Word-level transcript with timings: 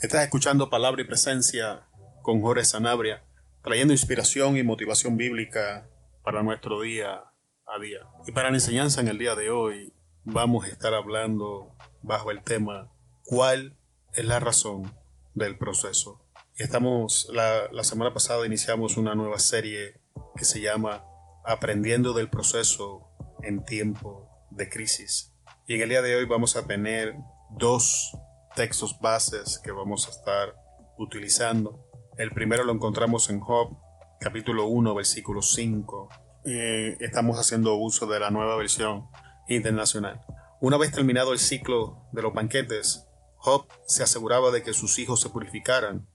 Estás 0.00 0.24
escuchando 0.24 0.70
Palabra 0.70 1.02
y 1.02 1.04
Presencia 1.04 1.86
con 2.22 2.40
Jorge 2.40 2.64
Sanabria, 2.64 3.24
trayendo 3.62 3.92
inspiración 3.92 4.56
y 4.56 4.62
motivación 4.62 5.16
bíblica 5.16 5.88
para 6.22 6.42
nuestro 6.42 6.80
día 6.80 7.24
a 7.66 7.80
día. 7.80 8.00
Y 8.26 8.32
para 8.32 8.50
la 8.50 8.56
enseñanza 8.56 9.00
en 9.00 9.08
el 9.08 9.18
día 9.18 9.34
de 9.34 9.50
hoy 9.50 9.92
vamos 10.24 10.64
a 10.64 10.68
estar 10.68 10.94
hablando 10.94 11.74
bajo 12.02 12.30
el 12.30 12.42
tema 12.42 12.92
¿Cuál 13.28 13.76
es 14.14 14.24
la 14.24 14.38
razón 14.38 14.94
del 15.34 15.58
proceso? 15.58 16.24
Estamos, 16.54 17.28
la, 17.32 17.68
la 17.72 17.82
semana 17.82 18.14
pasada 18.14 18.46
iniciamos 18.46 18.96
una 18.96 19.16
nueva 19.16 19.40
serie 19.40 20.00
que 20.36 20.44
se 20.44 20.60
llama 20.60 21.04
Aprendiendo 21.44 22.12
del 22.12 22.30
proceso 22.30 23.10
en 23.42 23.64
tiempo 23.64 24.30
de 24.50 24.68
crisis. 24.68 25.34
Y 25.66 25.74
en 25.74 25.82
el 25.82 25.88
día 25.88 26.02
de 26.02 26.14
hoy 26.14 26.24
vamos 26.24 26.54
a 26.54 26.68
tener 26.68 27.16
dos 27.50 28.16
textos 28.56 28.98
bases 28.98 29.60
que 29.62 29.70
vamos 29.70 30.08
a 30.08 30.10
estar 30.10 30.56
utilizando. 30.96 31.86
El 32.16 32.30
primero 32.30 32.64
lo 32.64 32.72
encontramos 32.72 33.28
en 33.28 33.38
Job, 33.38 33.76
capítulo 34.18 34.66
1, 34.66 34.94
versículo 34.94 35.42
5. 35.42 36.08
Eh, 36.46 36.96
estamos 37.00 37.38
haciendo 37.38 37.76
uso 37.76 38.06
de 38.06 38.18
la 38.18 38.30
nueva 38.30 38.56
versión 38.56 39.08
internacional. 39.46 40.22
Una 40.58 40.78
vez 40.78 40.90
terminado 40.90 41.34
el 41.34 41.38
ciclo 41.38 42.08
de 42.12 42.22
los 42.22 42.32
banquetes, 42.32 43.06
Job 43.36 43.66
se 43.86 44.02
aseguraba 44.02 44.50
de 44.50 44.62
que 44.62 44.72
sus 44.72 44.98
hijos 44.98 45.20
se 45.20 45.28
purificaran. 45.28 46.08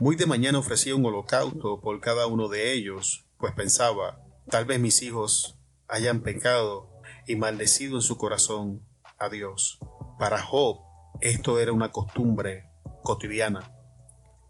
Muy 0.00 0.16
de 0.16 0.24
mañana 0.24 0.58
ofrecía 0.58 0.96
un 0.96 1.04
holocausto 1.04 1.82
por 1.82 2.00
cada 2.00 2.26
uno 2.26 2.48
de 2.48 2.72
ellos, 2.72 3.28
pues 3.36 3.52
pensaba, 3.52 4.22
tal 4.48 4.64
vez 4.64 4.80
mis 4.80 5.02
hijos 5.02 5.58
hayan 5.88 6.22
pecado 6.22 6.90
y 7.26 7.36
maldecido 7.36 7.96
en 7.96 8.02
su 8.02 8.16
corazón 8.16 8.82
a 9.18 9.28
Dios. 9.28 9.78
Para 10.18 10.40
Job, 10.40 10.85
esto 11.20 11.58
era 11.58 11.72
una 11.72 11.92
costumbre 11.92 12.70
cotidiana. 13.02 13.72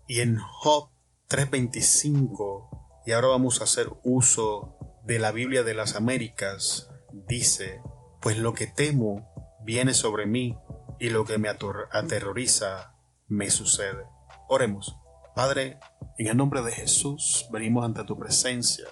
Y 0.06 0.20
en 0.20 0.38
Job 0.38 0.90
3:25, 1.28 3.02
y 3.06 3.12
ahora 3.12 3.28
vamos 3.28 3.60
a 3.60 3.64
hacer 3.64 3.88
uso 4.02 4.76
de 5.04 5.18
la 5.18 5.32
Biblia 5.32 5.62
de 5.62 5.74
las 5.74 5.94
Américas, 5.96 6.90
dice, 7.12 7.80
pues 8.20 8.38
lo 8.38 8.54
que 8.54 8.66
temo 8.66 9.28
viene 9.64 9.94
sobre 9.94 10.26
mí 10.26 10.58
y 10.98 11.10
lo 11.10 11.24
que 11.24 11.38
me 11.38 11.48
aterroriza 11.48 12.94
me 13.28 13.50
sucede. 13.50 14.04
Oremos. 14.48 14.96
Padre, 15.34 15.78
en 16.18 16.28
el 16.28 16.36
nombre 16.36 16.62
de 16.62 16.72
Jesús 16.72 17.46
venimos 17.52 17.84
ante 17.84 18.04
tu 18.04 18.18
presencia, 18.18 18.86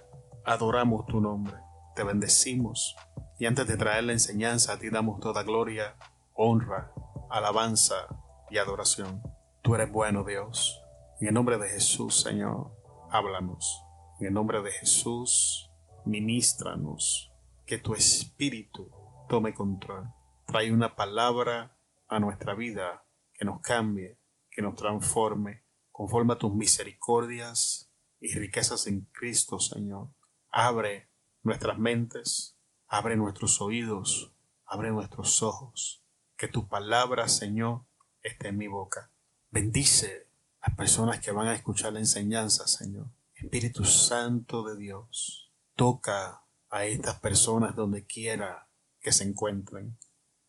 adoramos 0.44 1.06
tu 1.06 1.20
nombre, 1.20 1.56
te 1.96 2.04
bendecimos 2.04 2.94
y 3.38 3.46
antes 3.46 3.66
de 3.66 3.76
traer 3.76 4.04
la 4.04 4.12
enseñanza 4.12 4.74
a 4.74 4.78
ti 4.78 4.90
damos 4.90 5.20
toda 5.20 5.42
gloria, 5.42 5.96
honra 6.34 6.92
alabanza 7.34 8.06
y 8.48 8.58
adoración. 8.58 9.20
Tú 9.60 9.74
eres 9.74 9.90
bueno, 9.90 10.22
Dios. 10.22 10.80
En 11.20 11.26
el 11.28 11.34
nombre 11.34 11.58
de 11.58 11.68
Jesús, 11.68 12.20
Señor, 12.20 12.70
háblanos. 13.10 13.82
En 14.20 14.28
el 14.28 14.34
nombre 14.34 14.62
de 14.62 14.70
Jesús, 14.70 15.68
ministranos. 16.04 17.32
Que 17.66 17.78
tu 17.78 17.94
espíritu 17.94 18.88
tome 19.28 19.52
control. 19.52 20.12
Trae 20.46 20.70
una 20.70 20.94
palabra 20.94 21.76
a 22.06 22.20
nuestra 22.20 22.54
vida 22.54 23.04
que 23.32 23.44
nos 23.44 23.60
cambie, 23.62 24.20
que 24.48 24.62
nos 24.62 24.76
transforme, 24.76 25.64
conforme 25.90 26.34
a 26.34 26.38
tus 26.38 26.54
misericordias 26.54 27.90
y 28.20 28.32
riquezas 28.38 28.86
en 28.86 29.06
Cristo, 29.12 29.58
Señor. 29.58 30.10
Abre 30.52 31.10
nuestras 31.42 31.78
mentes, 31.78 32.56
abre 32.86 33.16
nuestros 33.16 33.60
oídos, 33.60 34.32
abre 34.66 34.92
nuestros 34.92 35.42
ojos 35.42 36.03
que 36.44 36.52
tu 36.52 36.68
palabra, 36.68 37.26
Señor, 37.26 37.86
esté 38.22 38.48
en 38.48 38.58
mi 38.58 38.68
boca. 38.68 39.10
Bendice 39.50 40.28
a 40.60 40.68
las 40.68 40.76
personas 40.76 41.20
que 41.20 41.30
van 41.30 41.48
a 41.48 41.54
escuchar 41.54 41.94
la 41.94 42.00
enseñanza, 42.00 42.66
Señor. 42.66 43.06
Espíritu 43.34 43.86
Santo 43.86 44.62
de 44.62 44.76
Dios, 44.76 45.50
toca 45.74 46.44
a 46.68 46.84
estas 46.84 47.18
personas 47.18 47.74
donde 47.74 48.04
quiera 48.04 48.68
que 49.00 49.10
se 49.10 49.24
encuentren. 49.24 49.96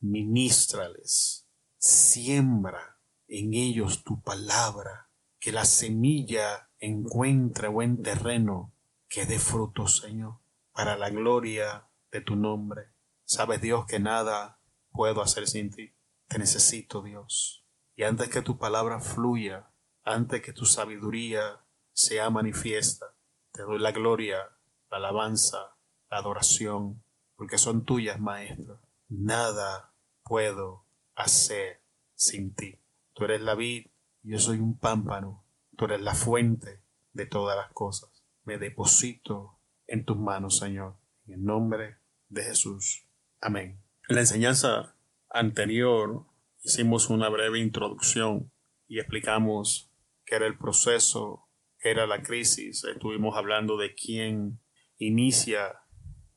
Ministrales, 0.01 1.47
siembra 1.77 2.99
en 3.29 3.53
ellos 3.53 4.03
tu 4.03 4.21
palabra, 4.21 5.09
que 5.39 5.53
la 5.53 5.63
semilla 5.63 6.71
encuentre 6.79 7.69
buen 7.69 8.03
terreno, 8.03 8.73
que 9.07 9.25
dé 9.25 9.39
fruto, 9.39 9.87
Señor, 9.87 10.39
para 10.73 10.97
la 10.97 11.09
gloria 11.09 11.87
de 12.11 12.19
tu 12.19 12.35
nombre. 12.35 12.89
Sabes, 13.23 13.61
Dios, 13.61 13.85
que 13.85 14.01
nada 14.01 14.59
puedo 14.95 15.21
hacer 15.21 15.47
sin 15.47 15.71
ti. 15.71 15.93
Te 16.27 16.39
necesito, 16.39 17.01
Dios. 17.01 17.65
Y 17.95 18.03
antes 18.03 18.29
que 18.29 18.41
tu 18.41 18.57
palabra 18.57 18.99
fluya, 18.99 19.71
antes 20.03 20.41
que 20.41 20.53
tu 20.53 20.65
sabiduría 20.65 21.61
sea 21.93 22.29
manifiesta, 22.29 23.15
te 23.51 23.63
doy 23.63 23.79
la 23.79 23.91
gloria, 23.91 24.37
la 24.89 24.97
alabanza, 24.97 25.77
la 26.09 26.17
adoración, 26.17 27.03
porque 27.35 27.57
son 27.57 27.85
tuyas, 27.85 28.19
Maestro. 28.19 28.81
Nada 29.07 29.93
puedo 30.23 30.85
hacer 31.15 31.81
sin 32.15 32.53
ti. 32.53 32.79
Tú 33.13 33.25
eres 33.25 33.41
la 33.41 33.55
vid, 33.55 33.87
yo 34.23 34.39
soy 34.39 34.59
un 34.59 34.77
pámpano. 34.77 35.45
Tú 35.77 35.85
eres 35.85 36.01
la 36.01 36.15
fuente 36.15 36.81
de 37.13 37.25
todas 37.25 37.55
las 37.55 37.71
cosas. 37.71 38.25
Me 38.43 38.57
deposito 38.57 39.59
en 39.87 40.05
tus 40.05 40.17
manos, 40.17 40.57
Señor. 40.57 40.97
En 41.27 41.33
el 41.33 41.43
nombre 41.43 41.97
de 42.29 42.43
Jesús. 42.43 43.07
Amén. 43.41 43.84
En 44.07 44.17
la 44.17 44.21
enseñanza 44.21 44.95
anterior 45.31 46.27
hicimos 46.61 47.09
una 47.09 47.27
breve 47.27 47.57
introducción 47.57 48.51
y 48.87 48.99
explicamos 48.99 49.91
qué 50.25 50.35
era 50.35 50.45
el 50.45 50.59
proceso, 50.59 51.49
qué 51.79 51.89
era 51.89 52.05
la 52.05 52.21
crisis. 52.21 52.83
Estuvimos 52.83 53.35
hablando 53.35 53.77
de 53.77 53.95
quién 53.95 54.61
inicia 54.99 55.79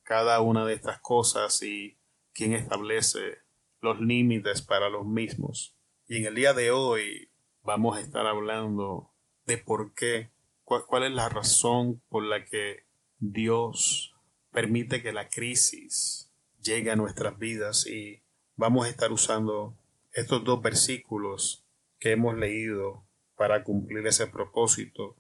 cada 0.03 0.41
una 0.41 0.65
de 0.65 0.73
estas 0.73 0.99
cosas 1.01 1.63
y 1.63 1.99
quién 2.33 2.55
establece 2.55 3.37
los 3.83 4.01
límites 4.01 4.63
para 4.63 4.89
los 4.89 5.05
mismos. 5.05 5.77
Y 6.07 6.17
en 6.17 6.25
el 6.25 6.37
día 6.37 6.55
de 6.55 6.71
hoy 6.71 7.33
vamos 7.63 7.99
a 7.99 8.01
estar 8.01 8.27
hablando 8.27 9.13
de 9.45 9.59
por 9.59 9.93
qué, 9.93 10.31
cuál, 10.65 10.85
cuál 10.87 11.05
es 11.05 11.13
la 11.13 11.29
razón 11.29 12.03
por 12.09 12.25
la 12.25 12.47
que 12.47 12.87
Dios 13.19 14.15
permite 14.53 15.03
que 15.03 15.13
la 15.13 15.29
crisis 15.29 16.28
llegue 16.63 16.91
a 16.91 16.97
nuestras 16.97 17.39
vidas 17.39 17.87
y 17.87 18.23
vamos 18.57 18.87
a 18.87 18.91
estar 18.91 19.13
usando 19.13 19.77
estos 20.13 20.45
dos 20.45 20.61
versículos 20.63 21.65
que 21.99 22.13
hemos 22.13 22.37
leído 22.37 23.07
para 23.37 23.63
cumplir 23.65 24.07
ese 24.07 24.27
propósito. 24.27 25.17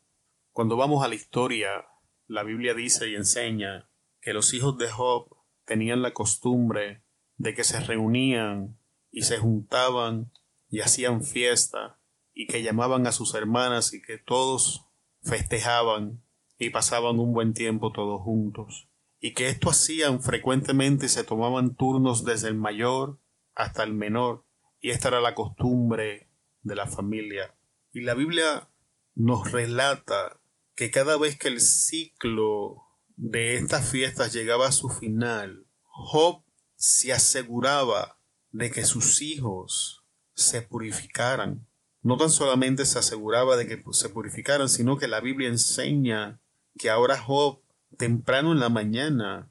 Cuando 0.52 0.76
vamos 0.76 1.04
a 1.04 1.08
la 1.08 1.14
historia, 1.14 1.86
la 2.26 2.42
Biblia 2.42 2.74
dice 2.74 3.08
y 3.08 3.14
enseña 3.14 3.88
que 4.20 4.32
los 4.32 4.52
hijos 4.54 4.76
de 4.78 4.90
Job 4.90 5.36
tenían 5.64 6.02
la 6.02 6.12
costumbre 6.12 7.02
de 7.36 7.54
que 7.54 7.64
se 7.64 7.78
reunían 7.80 8.78
y 9.10 9.22
se 9.22 9.38
juntaban 9.38 10.32
y 10.68 10.80
hacían 10.80 11.22
fiesta 11.22 12.00
y 12.34 12.46
que 12.46 12.62
llamaban 12.62 13.06
a 13.06 13.12
sus 13.12 13.34
hermanas 13.34 13.94
y 13.94 14.02
que 14.02 14.18
todos 14.18 14.86
festejaban 15.22 16.22
y 16.58 16.70
pasaban 16.70 17.18
un 17.18 17.32
buen 17.32 17.54
tiempo 17.54 17.92
todos 17.92 18.20
juntos 18.22 18.87
y 19.20 19.34
que 19.34 19.48
esto 19.48 19.70
hacían 19.70 20.22
frecuentemente 20.22 21.08
se 21.08 21.24
tomaban 21.24 21.74
turnos 21.74 22.24
desde 22.24 22.48
el 22.48 22.54
mayor 22.54 23.18
hasta 23.54 23.82
el 23.82 23.92
menor, 23.92 24.44
y 24.80 24.90
esta 24.90 25.08
era 25.08 25.20
la 25.20 25.34
costumbre 25.34 26.30
de 26.62 26.74
la 26.76 26.86
familia. 26.86 27.56
Y 27.92 28.02
la 28.02 28.14
Biblia 28.14 28.68
nos 29.14 29.50
relata 29.50 30.40
que 30.76 30.90
cada 30.92 31.18
vez 31.18 31.36
que 31.36 31.48
el 31.48 31.60
ciclo 31.60 32.84
de 33.16 33.56
estas 33.56 33.90
fiestas 33.90 34.32
llegaba 34.32 34.68
a 34.68 34.72
su 34.72 34.88
final, 34.88 35.66
Job 35.82 36.44
se 36.76 37.12
aseguraba 37.12 38.20
de 38.52 38.70
que 38.70 38.84
sus 38.84 39.20
hijos 39.20 40.04
se 40.34 40.62
purificaran. 40.62 41.66
No 42.00 42.16
tan 42.16 42.30
solamente 42.30 42.86
se 42.86 43.00
aseguraba 43.00 43.56
de 43.56 43.66
que 43.66 43.82
se 43.90 44.08
purificaran, 44.08 44.68
sino 44.68 44.96
que 44.96 45.08
la 45.08 45.20
Biblia 45.20 45.48
enseña 45.48 46.40
que 46.78 46.90
ahora 46.90 47.18
Job 47.18 47.60
temprano 47.96 48.52
en 48.52 48.60
la 48.60 48.68
mañana 48.68 49.50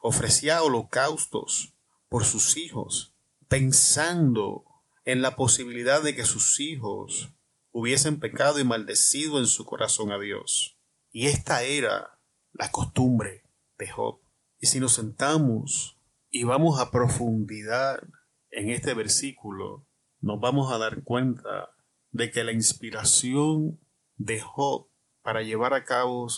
ofrecía 0.00 0.62
holocaustos 0.62 1.74
por 2.08 2.24
sus 2.24 2.56
hijos, 2.56 3.14
pensando 3.48 4.64
en 5.04 5.22
la 5.22 5.36
posibilidad 5.36 6.02
de 6.02 6.14
que 6.14 6.24
sus 6.24 6.60
hijos 6.60 7.32
hubiesen 7.70 8.20
pecado 8.20 8.60
y 8.60 8.64
maldecido 8.64 9.38
en 9.38 9.46
su 9.46 9.64
corazón 9.64 10.12
a 10.12 10.18
Dios. 10.18 10.78
Y 11.10 11.26
esta 11.26 11.62
era 11.62 12.18
la 12.52 12.70
costumbre 12.70 13.44
de 13.78 13.88
Job. 13.88 14.20
Y 14.58 14.66
si 14.66 14.78
nos 14.78 14.92
sentamos 14.92 15.98
y 16.30 16.44
vamos 16.44 16.80
a 16.80 16.90
profundidad 16.90 18.02
en 18.50 18.70
este 18.70 18.94
versículo, 18.94 19.86
nos 20.20 20.40
vamos 20.40 20.72
a 20.72 20.78
dar 20.78 21.02
cuenta 21.02 21.70
de 22.10 22.30
que 22.30 22.44
la 22.44 22.52
inspiración 22.52 23.80
de 24.16 24.40
Job 24.40 24.88
para 25.22 25.42
llevar 25.42 25.74
a 25.74 25.84
cabo 25.84 26.28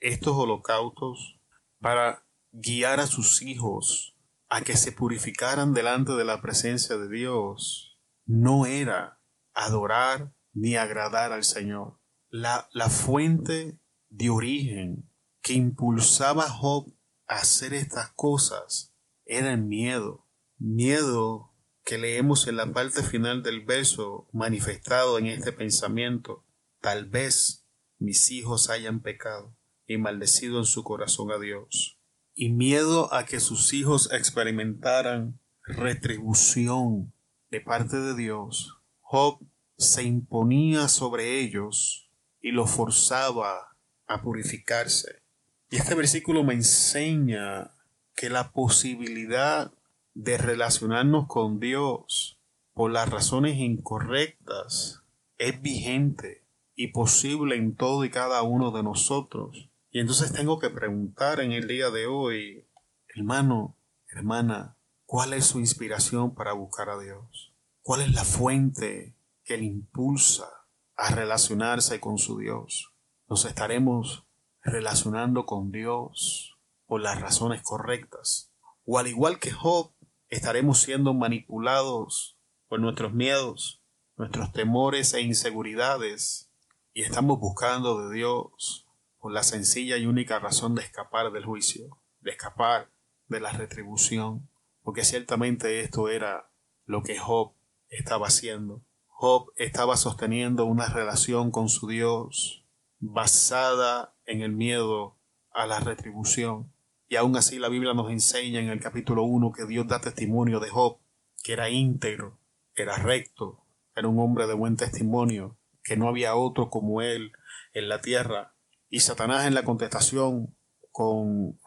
estos 0.00 0.36
holocaustos 0.36 1.40
para 1.80 2.26
guiar 2.52 3.00
a 3.00 3.06
sus 3.06 3.42
hijos 3.42 4.16
a 4.48 4.62
que 4.62 4.76
se 4.76 4.92
purificaran 4.92 5.74
delante 5.74 6.12
de 6.12 6.24
la 6.24 6.40
presencia 6.40 6.96
de 6.96 7.08
Dios 7.08 7.98
no 8.24 8.66
era 8.66 9.20
adorar 9.52 10.32
ni 10.52 10.76
agradar 10.76 11.32
al 11.32 11.44
Señor. 11.44 11.98
La, 12.30 12.68
la 12.72 12.88
fuente 12.88 13.78
de 14.08 14.30
origen 14.30 15.10
que 15.42 15.54
impulsaba 15.54 16.44
a 16.44 16.50
Job 16.50 16.94
a 17.26 17.36
hacer 17.36 17.74
estas 17.74 18.12
cosas 18.12 18.94
era 19.24 19.52
el 19.52 19.62
miedo. 19.62 20.26
Miedo 20.58 21.54
que 21.84 21.98
leemos 21.98 22.46
en 22.48 22.56
la 22.56 22.72
parte 22.72 23.02
final 23.02 23.42
del 23.42 23.64
verso 23.64 24.28
manifestado 24.32 25.18
en 25.18 25.26
este 25.26 25.52
pensamiento. 25.52 26.44
Tal 26.80 27.06
vez 27.06 27.66
mis 27.98 28.30
hijos 28.30 28.70
hayan 28.70 29.00
pecado 29.00 29.57
y 29.88 29.98
maldecido 29.98 30.58
en 30.58 30.66
su 30.66 30.84
corazón 30.84 31.32
a 31.32 31.38
Dios. 31.38 31.98
Y 32.34 32.50
miedo 32.50 33.12
a 33.12 33.24
que 33.24 33.40
sus 33.40 33.72
hijos 33.72 34.12
experimentaran 34.12 35.40
retribución 35.64 37.12
de 37.50 37.60
parte 37.60 37.96
de 37.96 38.14
Dios. 38.14 38.78
Job 39.00 39.40
se 39.76 40.04
imponía 40.04 40.86
sobre 40.88 41.40
ellos 41.40 42.10
y 42.40 42.52
los 42.52 42.70
forzaba 42.70 43.76
a 44.06 44.22
purificarse. 44.22 45.22
Y 45.70 45.76
este 45.76 45.94
versículo 45.94 46.44
me 46.44 46.54
enseña 46.54 47.72
que 48.14 48.30
la 48.30 48.52
posibilidad 48.52 49.72
de 50.14 50.38
relacionarnos 50.38 51.26
con 51.26 51.60
Dios 51.60 52.38
por 52.74 52.90
las 52.90 53.08
razones 53.08 53.56
incorrectas 53.56 55.02
es 55.38 55.60
vigente 55.62 56.44
y 56.74 56.88
posible 56.88 57.56
en 57.56 57.74
todo 57.74 58.04
y 58.04 58.10
cada 58.10 58.42
uno 58.42 58.70
de 58.70 58.82
nosotros. 58.82 59.67
Y 59.90 60.00
entonces 60.00 60.32
tengo 60.32 60.58
que 60.58 60.68
preguntar 60.68 61.40
en 61.40 61.52
el 61.52 61.66
día 61.66 61.88
de 61.90 62.06
hoy, 62.06 62.68
hermano, 63.14 63.74
hermana, 64.08 64.76
¿cuál 65.06 65.32
es 65.32 65.46
su 65.46 65.60
inspiración 65.60 66.34
para 66.34 66.52
buscar 66.52 66.90
a 66.90 66.98
Dios? 66.98 67.54
¿Cuál 67.80 68.02
es 68.02 68.12
la 68.12 68.24
fuente 68.24 69.16
que 69.44 69.56
le 69.56 69.64
impulsa 69.64 70.46
a 70.94 71.14
relacionarse 71.14 72.00
con 72.00 72.18
su 72.18 72.36
Dios? 72.38 72.92
Nos 73.28 73.46
estaremos 73.46 74.26
relacionando 74.62 75.46
con 75.46 75.72
Dios 75.72 76.58
por 76.86 77.00
las 77.00 77.18
razones 77.18 77.62
correctas. 77.62 78.52
O 78.84 78.98
al 78.98 79.06
igual 79.06 79.38
que 79.38 79.52
Job, 79.52 79.92
estaremos 80.28 80.80
siendo 80.80 81.14
manipulados 81.14 82.36
por 82.68 82.78
nuestros 82.78 83.14
miedos, 83.14 83.82
nuestros 84.18 84.52
temores 84.52 85.14
e 85.14 85.22
inseguridades, 85.22 86.50
y 86.92 87.02
estamos 87.02 87.40
buscando 87.40 88.06
de 88.06 88.14
Dios 88.14 88.87
la 89.30 89.42
sencilla 89.42 89.96
y 89.96 90.06
única 90.06 90.38
razón 90.38 90.74
de 90.74 90.82
escapar 90.82 91.32
del 91.32 91.44
juicio, 91.44 92.00
de 92.20 92.32
escapar 92.32 92.90
de 93.28 93.40
la 93.40 93.52
retribución, 93.52 94.48
porque 94.82 95.04
ciertamente 95.04 95.80
esto 95.80 96.08
era 96.08 96.50
lo 96.86 97.02
que 97.02 97.18
Job 97.18 97.52
estaba 97.88 98.28
haciendo. 98.28 98.82
Job 99.06 99.52
estaba 99.56 99.96
sosteniendo 99.96 100.64
una 100.64 100.86
relación 100.88 101.50
con 101.50 101.68
su 101.68 101.88
Dios 101.88 102.64
basada 103.00 104.14
en 104.26 104.42
el 104.42 104.52
miedo 104.52 105.16
a 105.52 105.66
la 105.66 105.80
retribución. 105.80 106.72
Y 107.08 107.16
aún 107.16 107.36
así 107.36 107.58
la 107.58 107.68
Biblia 107.68 107.94
nos 107.94 108.10
enseña 108.10 108.60
en 108.60 108.68
el 108.68 108.80
capítulo 108.80 109.22
1 109.24 109.52
que 109.52 109.66
Dios 109.66 109.86
da 109.86 110.00
testimonio 110.00 110.60
de 110.60 110.68
Job, 110.68 110.98
que 111.42 111.52
era 111.52 111.70
íntegro, 111.70 112.38
era 112.74 112.96
recto, 112.96 113.64
era 113.96 114.08
un 114.08 114.18
hombre 114.20 114.46
de 114.46 114.54
buen 114.54 114.76
testimonio, 114.76 115.56
que 115.82 115.96
no 115.96 116.08
había 116.08 116.36
otro 116.36 116.70
como 116.70 117.02
él 117.02 117.32
en 117.72 117.88
la 117.88 118.00
tierra. 118.00 118.54
Y 118.88 119.00
Satanás 119.00 119.46
en 119.46 119.54
la 119.54 119.64
contestación 119.64 120.56
con 120.92 121.58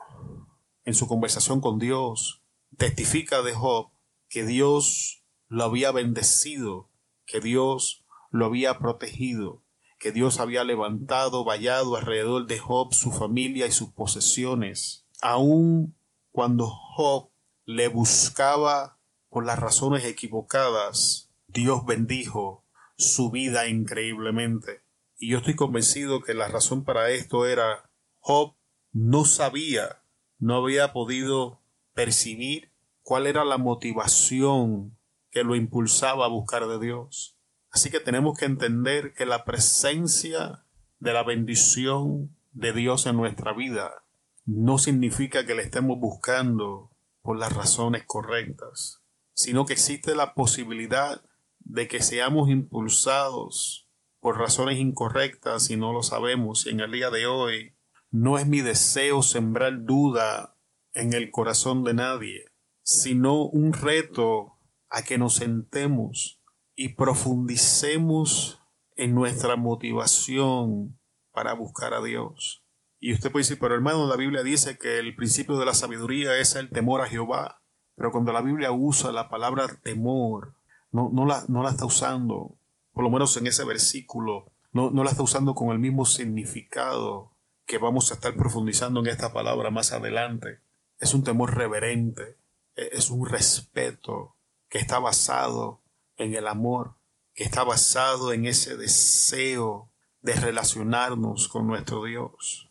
en 0.84 0.94
su 0.94 1.08
conversación 1.08 1.62
con 1.62 1.78
Dios 1.78 2.42
testifica 2.78 3.42
de 3.42 3.54
Job 3.54 3.92
que 4.30 4.46
Dios 4.46 5.24
lo 5.48 5.64
había 5.64 5.92
bendecido, 5.92 6.90
que 7.26 7.40
Dios 7.40 8.06
lo 8.32 8.46
había 8.46 8.80
protegido, 8.80 9.64
que 10.00 10.12
Dios 10.12 10.40
había 10.40 10.64
levantado, 10.64 11.44
vallado 11.44 11.96
alrededor 11.96 12.48
de 12.48 12.58
Job 12.58 12.94
su 12.94 13.12
familia 13.12 13.68
y 13.68 13.72
sus 13.72 13.90
posesiones, 13.90 15.06
aun 15.22 15.96
cuando 16.32 16.68
Job 16.68 17.30
le 17.66 17.90
buscaba 17.90 18.98
por 19.30 19.46
las 19.46 19.60
razones 19.60 20.06
equivocadas, 20.06 21.30
Dios 21.48 21.86
bendijo 21.86 22.66
su 22.98 23.30
vida 23.30 23.68
increíblemente. 23.68 24.82
Y 25.22 25.30
yo 25.30 25.38
estoy 25.38 25.56
convencido 25.56 26.24
que 26.24 26.34
la 26.34 26.48
razón 26.48 26.84
para 26.84 27.12
esto 27.12 27.46
era 27.46 27.92
Job 28.22 28.56
no 28.92 29.24
sabía, 29.24 30.02
no 30.40 30.56
había 30.56 30.94
podido 30.94 31.62
percibir 31.94 32.72
cuál 33.04 33.28
era 33.28 33.46
la 33.46 33.60
motivación 33.60 34.98
que 35.30 35.44
lo 35.44 35.56
impulsaba 35.56 36.26
a 36.26 36.30
buscar 36.30 36.68
de 36.68 36.80
Dios. 36.80 37.38
Así 37.70 37.92
que 37.92 38.00
tenemos 38.00 38.36
que 38.36 38.46
entender 38.46 39.14
que 39.14 39.28
la 39.28 39.46
presencia 39.46 40.66
de 40.98 41.14
la 41.14 41.22
bendición 41.22 42.36
de 42.52 42.74
Dios 42.74 43.06
en 43.06 43.16
nuestra 43.16 43.54
vida 43.54 44.04
no 44.46 44.80
significa 44.80 45.46
que 45.46 45.54
le 45.54 45.62
estemos 45.62 46.00
buscando 46.00 46.90
por 47.22 47.38
las 47.38 47.54
razones 47.54 48.06
correctas, 48.08 49.04
sino 49.36 49.68
que 49.68 49.74
existe 49.74 50.16
la 50.16 50.34
posibilidad 50.34 51.22
de 51.60 51.88
que 51.88 52.02
seamos 52.02 52.50
impulsados 52.50 53.81
por 54.22 54.38
razones 54.38 54.78
incorrectas 54.78 55.70
y 55.70 55.76
no 55.76 55.92
lo 55.92 56.04
sabemos. 56.04 56.66
Y 56.66 56.70
en 56.70 56.80
el 56.80 56.92
día 56.92 57.10
de 57.10 57.26
hoy 57.26 57.74
no 58.12 58.38
es 58.38 58.48
mi 58.48 58.62
deseo 58.62 59.24
sembrar 59.24 59.84
duda 59.84 60.56
en 60.94 61.14
el 61.14 61.32
corazón 61.32 61.84
de 61.84 61.94
nadie, 61.94 62.46
sino 62.84 63.46
un 63.46 63.74
reto 63.74 64.58
a 64.90 65.04
que 65.04 65.18
nos 65.18 65.36
sentemos 65.36 66.40
y 66.76 66.90
profundicemos 66.90 68.62
en 68.96 69.16
nuestra 69.16 69.56
motivación 69.56 71.00
para 71.32 71.54
buscar 71.54 71.94
a 71.94 72.02
Dios. 72.02 72.64
Y 73.00 73.14
usted 73.14 73.32
puede 73.32 73.44
decir, 73.44 73.58
pero 73.60 73.74
hermano, 73.74 74.08
la 74.08 74.16
Biblia 74.16 74.44
dice 74.44 74.78
que 74.78 75.00
el 75.00 75.16
principio 75.16 75.58
de 75.58 75.66
la 75.66 75.74
sabiduría 75.74 76.38
es 76.38 76.56
el 76.56 76.70
temor 76.70 77.02
a 77.02 77.08
Jehová. 77.08 77.64
Pero 77.96 78.12
cuando 78.12 78.32
la 78.32 78.42
Biblia 78.42 78.72
usa 78.72 79.12
la 79.12 79.30
palabra 79.30 79.68
temor, 79.82 80.54
no, 80.92 81.10
no, 81.12 81.26
la, 81.26 81.44
no 81.48 81.64
la 81.64 81.72
está 81.72 81.86
usando, 81.86 82.58
por 82.94 83.04
lo 83.04 83.10
menos 83.10 83.36
en 83.38 83.48
ese 83.48 83.64
versículo, 83.64 84.52
no, 84.72 84.92
no 84.92 85.04
la 85.04 85.12
está 85.12 85.24
usando 85.24 85.54
con 85.54 85.70
el 85.70 85.80
mismo 85.80 86.06
significado 86.06 87.36
que 87.66 87.78
vamos 87.78 88.12
a 88.12 88.16
estar 88.16 88.36
profundizando 88.36 89.00
en 89.00 89.08
esta 89.08 89.34
palabra 89.34 89.70
más 89.70 89.92
adelante. 89.92 90.60
Es 91.00 91.14
un 91.14 91.24
temor 91.24 91.56
reverente, 91.56 92.38
e, 92.76 92.90
es 92.94 93.10
un 93.10 93.28
respeto 93.28 94.36
que 94.70 94.78
está 94.78 95.00
basado 95.00 95.82
en 96.18 96.34
el 96.36 96.48
amor, 96.48 96.96
que 97.34 97.44
está 97.44 97.64
basado 97.64 98.34
en 98.34 98.46
ese 98.46 98.78
deseo 98.78 99.92
de 100.22 100.34
relacionarnos 100.34 101.48
con 101.48 101.68
nuestro 101.68 102.04
Dios, 102.04 102.70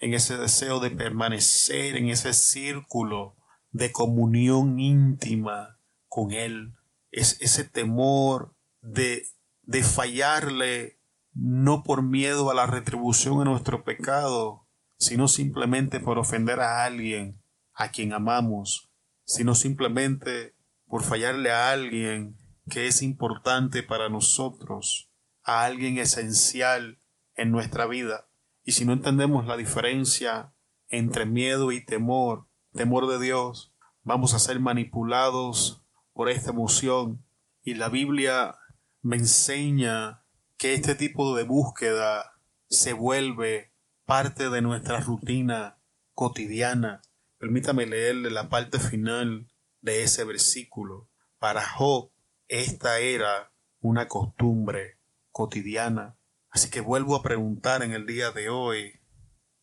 en 0.00 0.14
ese 0.14 0.36
deseo 0.36 0.80
de 0.80 0.90
permanecer 0.90 1.96
en 1.96 2.08
ese 2.08 2.32
círculo 2.32 3.36
de 3.70 3.90
comunión 3.90 4.78
íntima 4.78 5.78
con 6.08 6.32
Él, 6.32 6.74
es 7.10 7.40
ese 7.40 7.64
temor 7.64 8.54
de, 8.80 9.26
de 9.62 9.82
fallarle 9.82 10.98
no 11.34 11.82
por 11.82 12.02
miedo 12.02 12.50
a 12.50 12.54
la 12.54 12.66
retribución 12.66 13.38
de 13.38 13.44
nuestro 13.46 13.84
pecado, 13.84 14.66
sino 14.98 15.28
simplemente 15.28 16.00
por 16.00 16.18
ofender 16.18 16.60
a 16.60 16.84
alguien 16.84 17.40
a 17.74 17.90
quien 17.90 18.12
amamos, 18.12 18.90
sino 19.24 19.54
simplemente 19.54 20.54
por 20.86 21.02
fallarle 21.02 21.50
a 21.50 21.70
alguien 21.70 22.36
que 22.68 22.86
es 22.86 23.02
importante 23.02 23.82
para 23.82 24.08
nosotros, 24.08 25.10
a 25.42 25.64
alguien 25.64 25.98
esencial 25.98 26.98
en 27.34 27.50
nuestra 27.50 27.86
vida. 27.86 28.28
Y 28.64 28.72
si 28.72 28.84
no 28.84 28.92
entendemos 28.92 29.46
la 29.46 29.56
diferencia 29.56 30.52
entre 30.88 31.26
miedo 31.26 31.72
y 31.72 31.84
temor, 31.84 32.46
temor 32.74 33.08
de 33.08 33.18
Dios, 33.18 33.74
vamos 34.02 34.34
a 34.34 34.38
ser 34.38 34.60
manipulados 34.60 35.82
por 36.12 36.28
esta 36.28 36.50
emoción. 36.50 37.24
Y 37.64 37.74
la 37.74 37.88
Biblia 37.88 38.56
me 39.02 39.16
enseña 39.16 40.24
que 40.56 40.74
este 40.74 40.94
tipo 40.94 41.36
de 41.36 41.42
búsqueda 41.42 42.38
se 42.68 42.92
vuelve 42.92 43.72
parte 44.06 44.48
de 44.48 44.62
nuestra 44.62 45.00
rutina 45.00 45.78
cotidiana. 46.14 47.02
Permítame 47.38 47.86
leerle 47.86 48.30
la 48.30 48.48
parte 48.48 48.78
final 48.78 49.48
de 49.80 50.04
ese 50.04 50.24
versículo. 50.24 51.10
Para 51.38 51.66
Job, 51.66 52.12
esta 52.46 53.00
era 53.00 53.52
una 53.80 54.06
costumbre 54.06 54.98
cotidiana. 55.32 56.16
Así 56.50 56.70
que 56.70 56.80
vuelvo 56.80 57.16
a 57.16 57.22
preguntar 57.22 57.82
en 57.82 57.90
el 57.90 58.06
día 58.06 58.30
de 58.30 58.50
hoy, 58.50 59.00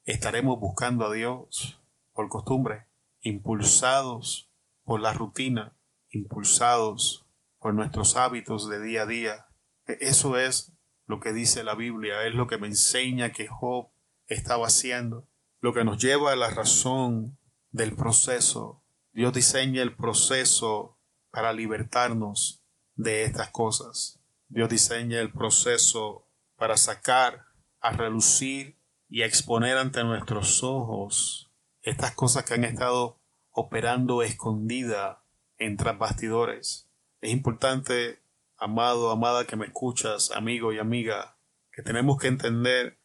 ¿estaremos 0.03 0.59
buscando 0.59 1.05
a 1.05 1.13
Dios 1.13 1.79
por 2.11 2.27
costumbre? 2.27 2.87
Impulsados 3.21 4.51
por 4.83 4.99
la 4.99 5.13
rutina, 5.13 5.77
impulsados 6.09 7.28
por 7.59 7.73
nuestros 7.73 8.15
hábitos 8.15 8.69
de 8.69 8.81
día 8.81 9.03
a 9.03 9.05
día. 9.05 9.47
E-, 9.85 9.97
eso 10.01 10.37
es 10.37 10.73
lo 11.05 11.19
que 11.19 11.33
dice 11.33 11.63
la 11.63 11.75
Biblia, 11.75 12.25
es 12.25 12.35
lo 12.35 12.47
que 12.47 12.57
me 12.57 12.67
enseña 12.67 13.31
que 13.31 13.47
Job 13.47 13.89
estaba 14.27 14.67
haciendo, 14.67 15.27
lo 15.59 15.73
que 15.73 15.83
nos 15.83 16.01
lleva 16.01 16.31
a 16.31 16.35
la 16.35 16.49
razón 16.49 17.37
del 17.71 17.95
proceso. 17.95 18.83
Dios 19.11 19.33
diseña 19.33 19.81
el 19.81 19.95
proceso 19.95 20.97
para 21.31 21.53
libertarnos 21.53 22.63
de 22.95 23.23
estas 23.23 23.49
cosas. 23.49 24.19
Dios 24.47 24.69
diseña 24.69 25.19
el 25.19 25.31
proceso 25.31 26.27
para 26.55 26.77
sacar 26.77 27.45
a 27.79 27.91
relucir 27.91 28.77
y 29.07 29.23
a 29.23 29.25
exponer 29.25 29.77
ante 29.77 30.03
nuestros 30.03 30.63
ojos 30.63 31.51
estas 31.81 32.13
cosas 32.13 32.43
que 32.43 32.53
han 32.53 32.63
estado 32.63 33.19
operando 33.51 34.21
escondida 34.21 35.23
en 35.57 35.77
bastidores. 35.97 36.88
Es 37.21 37.31
importante, 37.31 38.21
amado, 38.57 39.11
amada 39.11 39.45
que 39.45 39.57
me 39.57 39.65
escuchas, 39.65 40.31
amigo 40.31 40.71
y 40.71 40.79
amiga, 40.79 41.37
que 41.71 41.83
tenemos 41.83 42.17
que 42.17 42.27
entender 42.27 42.97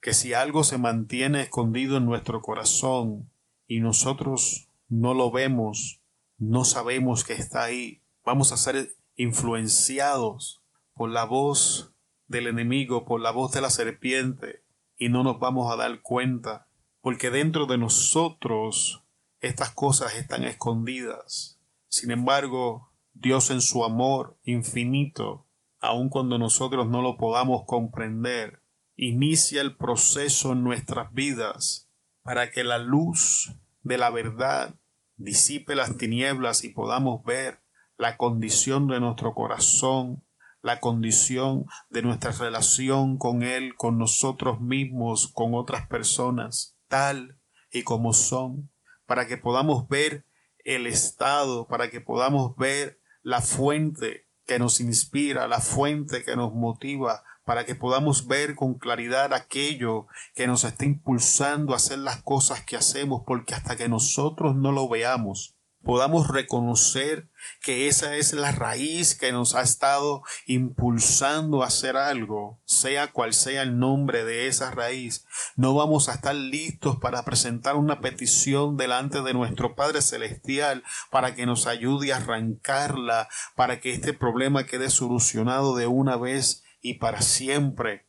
que 0.00 0.12
si 0.12 0.34
algo 0.34 0.62
se 0.62 0.78
mantiene 0.78 1.42
escondido 1.42 1.96
en 1.96 2.04
nuestro 2.04 2.42
corazón 2.42 3.30
y 3.66 3.80
nosotros 3.80 4.68
no 4.88 5.14
lo 5.14 5.30
vemos, 5.30 6.02
no 6.36 6.64
sabemos 6.64 7.24
que 7.24 7.32
está 7.32 7.62
ahí, 7.62 8.02
vamos 8.24 8.52
a 8.52 8.56
ser 8.58 8.94
influenciados 9.16 10.62
por 10.92 11.08
la 11.08 11.24
voz 11.24 11.94
del 12.26 12.48
enemigo, 12.48 13.06
por 13.06 13.20
la 13.20 13.30
voz 13.30 13.52
de 13.52 13.62
la 13.62 13.70
serpiente, 13.70 14.64
y 14.98 15.08
no 15.08 15.22
nos 15.22 15.38
vamos 15.38 15.72
a 15.72 15.76
dar 15.76 16.02
cuenta, 16.02 16.68
porque 17.00 17.30
dentro 17.30 17.66
de 17.66 17.78
nosotros 17.78 19.02
estas 19.40 19.70
cosas 19.70 20.14
están 20.14 20.44
escondidas. 20.44 21.58
Sin 21.88 22.10
embargo, 22.10 22.91
Dios 23.12 23.50
en 23.50 23.60
su 23.60 23.84
amor 23.84 24.38
infinito, 24.44 25.46
aun 25.80 26.08
cuando 26.08 26.38
nosotros 26.38 26.88
no 26.88 27.02
lo 27.02 27.16
podamos 27.16 27.64
comprender, 27.66 28.62
inicia 28.96 29.60
el 29.60 29.76
proceso 29.76 30.52
en 30.52 30.64
nuestras 30.64 31.12
vidas 31.12 31.90
para 32.22 32.50
que 32.50 32.64
la 32.64 32.78
luz 32.78 33.54
de 33.82 33.98
la 33.98 34.10
verdad 34.10 34.74
disipe 35.16 35.74
las 35.74 35.96
tinieblas 35.96 36.64
y 36.64 36.70
podamos 36.70 37.24
ver 37.24 37.62
la 37.96 38.16
condición 38.16 38.88
de 38.88 39.00
nuestro 39.00 39.34
corazón, 39.34 40.24
la 40.62 40.80
condición 40.80 41.66
de 41.90 42.02
nuestra 42.02 42.32
relación 42.32 43.18
con 43.18 43.42
Él, 43.42 43.74
con 43.76 43.98
nosotros 43.98 44.60
mismos, 44.60 45.28
con 45.28 45.54
otras 45.54 45.86
personas, 45.88 46.76
tal 46.88 47.38
y 47.70 47.82
como 47.82 48.12
son, 48.12 48.70
para 49.06 49.26
que 49.26 49.36
podamos 49.36 49.88
ver 49.88 50.26
el 50.64 50.86
estado, 50.86 51.66
para 51.66 51.90
que 51.90 52.00
podamos 52.00 52.56
ver 52.56 53.01
la 53.22 53.40
fuente 53.40 54.26
que 54.46 54.58
nos 54.58 54.80
inspira, 54.80 55.48
la 55.48 55.60
fuente 55.60 56.24
que 56.24 56.36
nos 56.36 56.52
motiva, 56.52 57.22
para 57.44 57.64
que 57.64 57.74
podamos 57.74 58.26
ver 58.26 58.54
con 58.54 58.74
claridad 58.74 59.34
aquello 59.34 60.06
que 60.34 60.46
nos 60.46 60.64
está 60.64 60.84
impulsando 60.84 61.72
a 61.72 61.76
hacer 61.76 61.98
las 61.98 62.22
cosas 62.22 62.64
que 62.64 62.76
hacemos, 62.76 63.22
porque 63.26 63.54
hasta 63.54 63.76
que 63.76 63.88
nosotros 63.88 64.54
no 64.54 64.72
lo 64.72 64.88
veamos, 64.88 65.56
podamos 65.82 66.28
reconocer 66.28 67.28
que 67.60 67.88
esa 67.88 68.16
es 68.16 68.32
la 68.32 68.52
raíz 68.52 69.14
que 69.14 69.32
nos 69.32 69.54
ha 69.54 69.62
estado 69.62 70.22
impulsando 70.46 71.62
a 71.62 71.66
hacer 71.66 71.96
algo, 71.96 72.60
sea 72.64 73.12
cual 73.12 73.34
sea 73.34 73.62
el 73.62 73.78
nombre 73.78 74.24
de 74.24 74.46
esa 74.46 74.70
raíz, 74.70 75.26
no 75.56 75.74
vamos 75.74 76.08
a 76.08 76.14
estar 76.14 76.34
listos 76.34 76.96
para 76.98 77.24
presentar 77.24 77.76
una 77.76 78.00
petición 78.00 78.76
delante 78.76 79.22
de 79.22 79.34
nuestro 79.34 79.74
Padre 79.74 80.02
Celestial 80.02 80.82
para 81.10 81.34
que 81.34 81.46
nos 81.46 81.66
ayude 81.66 82.12
a 82.12 82.16
arrancarla, 82.16 83.28
para 83.56 83.80
que 83.80 83.92
este 83.92 84.12
problema 84.12 84.64
quede 84.64 84.90
solucionado 84.90 85.76
de 85.76 85.86
una 85.86 86.16
vez 86.16 86.62
y 86.80 86.94
para 86.94 87.22
siempre. 87.22 88.06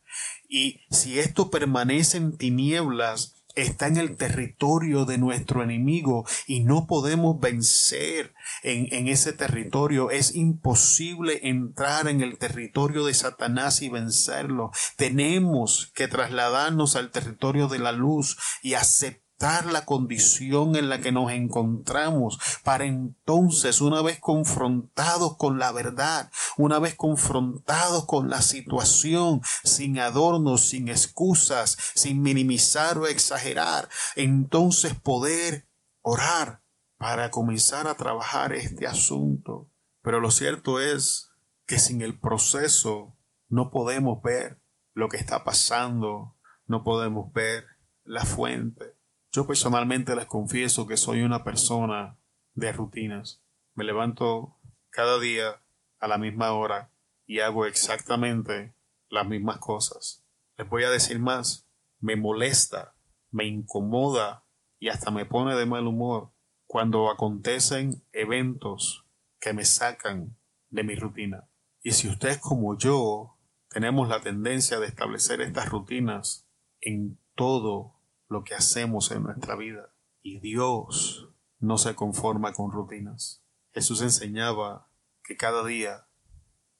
Y 0.48 0.82
si 0.92 1.20
esto 1.20 1.50
permanece 1.50 2.18
en 2.18 2.38
tinieblas, 2.38 3.43
está 3.56 3.88
en 3.88 3.98
el 3.98 4.16
territorio 4.18 5.06
de 5.06 5.18
nuestro 5.18 5.64
enemigo 5.64 6.26
y 6.48 6.62
no 6.62 6.88
podemos 6.88 7.40
vencer 7.40 8.34
en, 8.64 8.88
en, 8.92 9.08
ese 9.08 9.34
territorio. 9.34 10.12
Es 10.12 10.36
imposible 10.36 11.48
entrar 11.48 12.08
en 12.08 12.22
el 12.22 12.38
territorio 12.38 13.06
de 13.06 13.14
Satanás 13.14 13.82
y 13.82 13.90
vencerlo. 13.90 14.72
Tenemos 14.96 15.92
que 15.96 16.08
trasladarnos 16.08 16.96
al 16.96 17.12
territorio 17.12 17.68
de 17.68 17.80
la 17.80 17.92
luz 17.92 18.38
y 18.62 18.74
aceptar 18.74 19.23
la 19.44 19.84
condición 19.84 20.78
en 20.78 20.88
la 20.88 21.02
que 21.02 21.12
nos 21.12 21.30
encontramos 21.30 22.40
para 22.64 22.86
entonces, 22.86 23.82
una 23.82 24.02
vez 24.02 24.18
confrontados 24.22 25.36
con 25.36 25.60
la 25.60 25.74
verdad, 25.74 26.32
una 26.56 26.80
vez 26.80 26.96
confrontados 26.96 28.06
con 28.06 28.30
la 28.30 28.42
situación, 28.42 29.42
sin 29.66 30.00
adornos, 30.00 30.62
sin 30.62 30.88
excusas, 30.88 31.78
sin 31.94 32.22
minimizar 32.22 32.98
o 32.98 33.08
exagerar, 33.08 33.90
entonces 34.16 34.96
poder 34.96 35.68
orar 36.02 36.62
para 36.98 37.30
comenzar 37.30 37.88
a 37.88 37.96
trabajar 37.96 38.54
este 38.54 38.88
asunto. 38.88 39.70
Pero 40.02 40.22
lo 40.22 40.32
cierto 40.32 40.80
es 40.80 41.32
que 41.66 41.80
sin 41.80 42.02
el 42.02 42.18
proceso 42.18 43.18
no 43.50 43.72
podemos 43.72 44.22
ver 44.24 44.62
lo 44.94 45.10
que 45.10 45.18
está 45.18 45.44
pasando, 45.44 46.38
no 46.66 46.86
podemos 46.86 47.34
ver 47.34 47.66
la 48.06 48.24
fuente. 48.24 48.93
Yo 49.36 49.48
personalmente 49.48 50.16
les 50.16 50.28
confieso 50.28 50.86
que 50.86 50.96
soy 50.96 51.24
una 51.24 51.44
persona 51.44 52.20
de 52.54 52.72
rutinas. 52.72 53.44
Me 53.74 53.84
levanto 53.84 54.60
cada 54.92 55.20
día 55.20 55.60
a 56.00 56.08
la 56.08 56.20
misma 56.20 56.52
hora 56.52 56.92
y 57.25 57.40
hago 57.40 57.66
exactamente 57.66 58.75
las 59.10 59.28
mismas 59.28 59.58
cosas. 59.58 60.24
Les 60.56 60.70
voy 60.70 60.84
a 60.84 60.92
decir 60.92 61.18
más, 61.18 61.68
me 62.00 62.16
molesta, 62.16 62.96
me 63.32 63.46
incomoda 63.46 64.46
y 64.80 64.90
hasta 64.90 65.10
me 65.10 65.25
pone 65.25 65.56
de 65.56 65.66
mal 65.66 65.88
humor 65.88 66.32
cuando 66.68 67.10
acontecen 67.10 68.06
eventos 68.12 69.08
que 69.40 69.54
me 69.54 69.66
sacan 69.66 70.38
de 70.70 70.84
mi 70.84 70.94
rutina. 70.94 71.50
Y 71.82 71.92
si 71.92 72.08
ustedes 72.08 72.38
como 72.38 72.78
yo 72.78 73.40
tenemos 73.68 74.10
la 74.10 74.22
tendencia 74.22 74.80
de 74.80 74.86
establecer 74.86 75.42
estas 75.42 75.70
rutinas 75.70 76.48
en 76.82 77.18
todo 77.34 77.93
lo 78.34 78.44
que 78.44 78.56
hacemos 78.56 79.12
en 79.12 79.24
nuestra 79.24 79.56
vida. 79.56 79.96
Y 80.22 80.40
Dios 80.40 81.30
no 81.60 81.78
se 81.78 81.96
conforma 81.96 82.52
con 82.52 82.72
rutinas. 82.72 83.46
Jesús 83.72 84.02
enseñaba 84.02 84.90
que 85.24 85.38
cada 85.38 85.63
día 85.63 86.08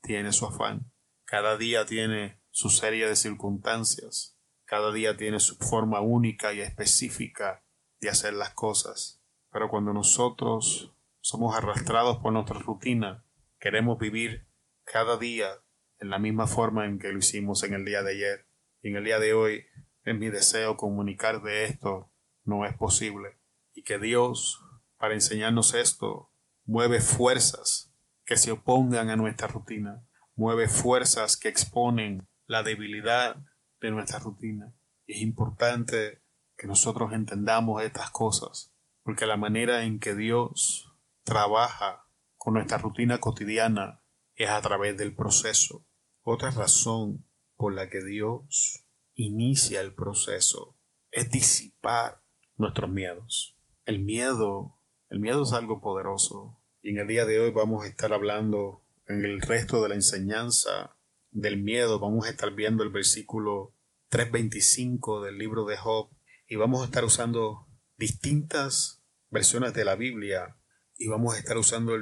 tiene 0.01 0.33
su 0.33 0.45
afán, 0.45 0.91
cada 1.24 1.55
día 1.57 1.86
tiene 1.86 2.41
su 2.50 2.69
serie 2.69 3.07
de 3.07 3.15
circunstancias, 3.15 4.38
cada 4.65 4.91
día 4.91 5.15
tiene 5.15 5.39
su 5.39 5.55
forma 5.55 6.01
única 6.01 6.53
y 6.53 6.60
específica 6.60 7.63
de 8.01 8.10
hacer 8.10 8.33
las 8.33 8.53
cosas. 8.53 9.22
Pero 9.51 9.69
cuando 9.69 9.93
nosotros 9.93 10.93
somos 11.22 11.55
arrastrados 11.55 12.17
por 12.17 12.33
nuestra 12.33 12.60
rutina, 12.60 13.25
queremos 13.60 13.98
vivir 14.00 14.48
cada 14.83 15.17
día 15.17 15.50
en 16.00 16.10
la 16.10 16.19
misma 16.19 16.48
forma 16.48 16.86
en 16.86 17.00
que 17.00 17.12
lo 17.12 17.19
hicimos 17.19 17.63
en 17.63 17.74
el 17.74 17.86
día 17.86 18.01
de 18.01 18.12
ayer. 18.12 18.48
Y 18.81 18.89
en 18.89 18.98
el 18.98 19.05
día 19.05 19.19
de 19.19 19.33
hoy 19.33 19.65
en 20.05 20.19
mi 20.19 20.29
deseo 20.29 20.77
comunicar 20.77 21.41
de 21.41 21.65
esto 21.65 22.12
no 22.43 22.65
es 22.65 22.75
posible. 22.75 23.38
Y 23.74 23.83
que 23.83 24.00
Dios, 24.00 24.62
para 24.98 25.13
enseñarnos 25.13 25.74
esto, 25.74 26.31
mueve 26.65 27.01
fuerzas 27.01 27.93
que 28.25 28.38
se 28.38 28.51
opongan 28.51 29.10
a 29.10 29.15
nuestra 29.15 29.48
rutina, 29.48 30.05
mueve 30.36 30.67
fuerzas 30.67 31.38
que 31.38 31.50
exponen 31.50 32.27
la 32.45 32.63
debilidad 32.63 33.38
de 33.81 33.91
nuestra 33.91 34.19
rutina. 34.19 34.74
Es 35.07 35.22
importante 35.22 36.22
que 36.57 36.67
nosotros 36.67 37.13
entendamos 37.13 37.83
estas 37.83 38.10
cosas, 38.12 38.74
porque 39.03 39.25
la 39.25 39.38
manera 39.38 39.83
en 39.83 40.00
que 40.00 40.15
Dios 40.15 40.93
trabaja 41.24 42.07
con 42.38 42.53
nuestra 42.53 42.77
rutina 42.77 43.19
cotidiana 43.19 44.01
es 44.36 44.50
a 44.50 44.62
través 44.62 44.98
del 44.98 45.15
proceso. 45.15 45.86
Otra 46.22 46.51
razón 46.51 47.25
por 47.55 47.74
la 47.74 47.89
que 47.89 48.03
Dios 48.03 48.82
inicia 49.15 49.82
el 49.82 49.93
proceso 49.93 50.77
es 51.12 51.29
disipar 51.29 52.22
nuestros 52.58 52.89
miedos. 52.89 53.58
El 53.86 54.00
miedo, 54.00 54.79
el 55.10 55.20
miedo 55.20 55.43
es 55.43 55.53
algo 55.53 55.82
poderoso 55.82 56.60
y 56.82 56.91
en 56.91 57.00
el 57.00 57.08
día 57.08 57.25
de 57.25 57.39
hoy 57.39 57.51
vamos 57.51 57.84
a 57.84 57.88
estar 57.88 58.13
hablando 58.13 58.84
en 59.08 59.24
el 59.25 59.41
resto 59.41 59.82
de 59.84 59.89
la 59.89 59.96
enseñanza 59.96 60.98
del 61.32 61.62
miedo, 61.62 62.00
vamos 62.00 62.25
a 62.25 62.29
estar 62.29 62.53
viendo 62.53 62.84
el 62.84 62.89
versículo 62.89 63.75
325 64.10 65.22
del 65.24 65.38
libro 65.38 65.65
de 65.65 65.77
Job 65.77 66.10
y 66.48 66.55
vamos 66.55 66.82
a 66.82 66.86
estar 66.86 67.03
usando 67.03 67.67
distintas 67.98 69.03
versiones 69.29 69.74
de 69.74 69.86
la 69.86 69.96
Biblia 69.96 70.58
y 70.96 71.08
vamos 71.08 71.36
a 71.36 71.39
estar 71.39 71.58
usando 71.58 71.93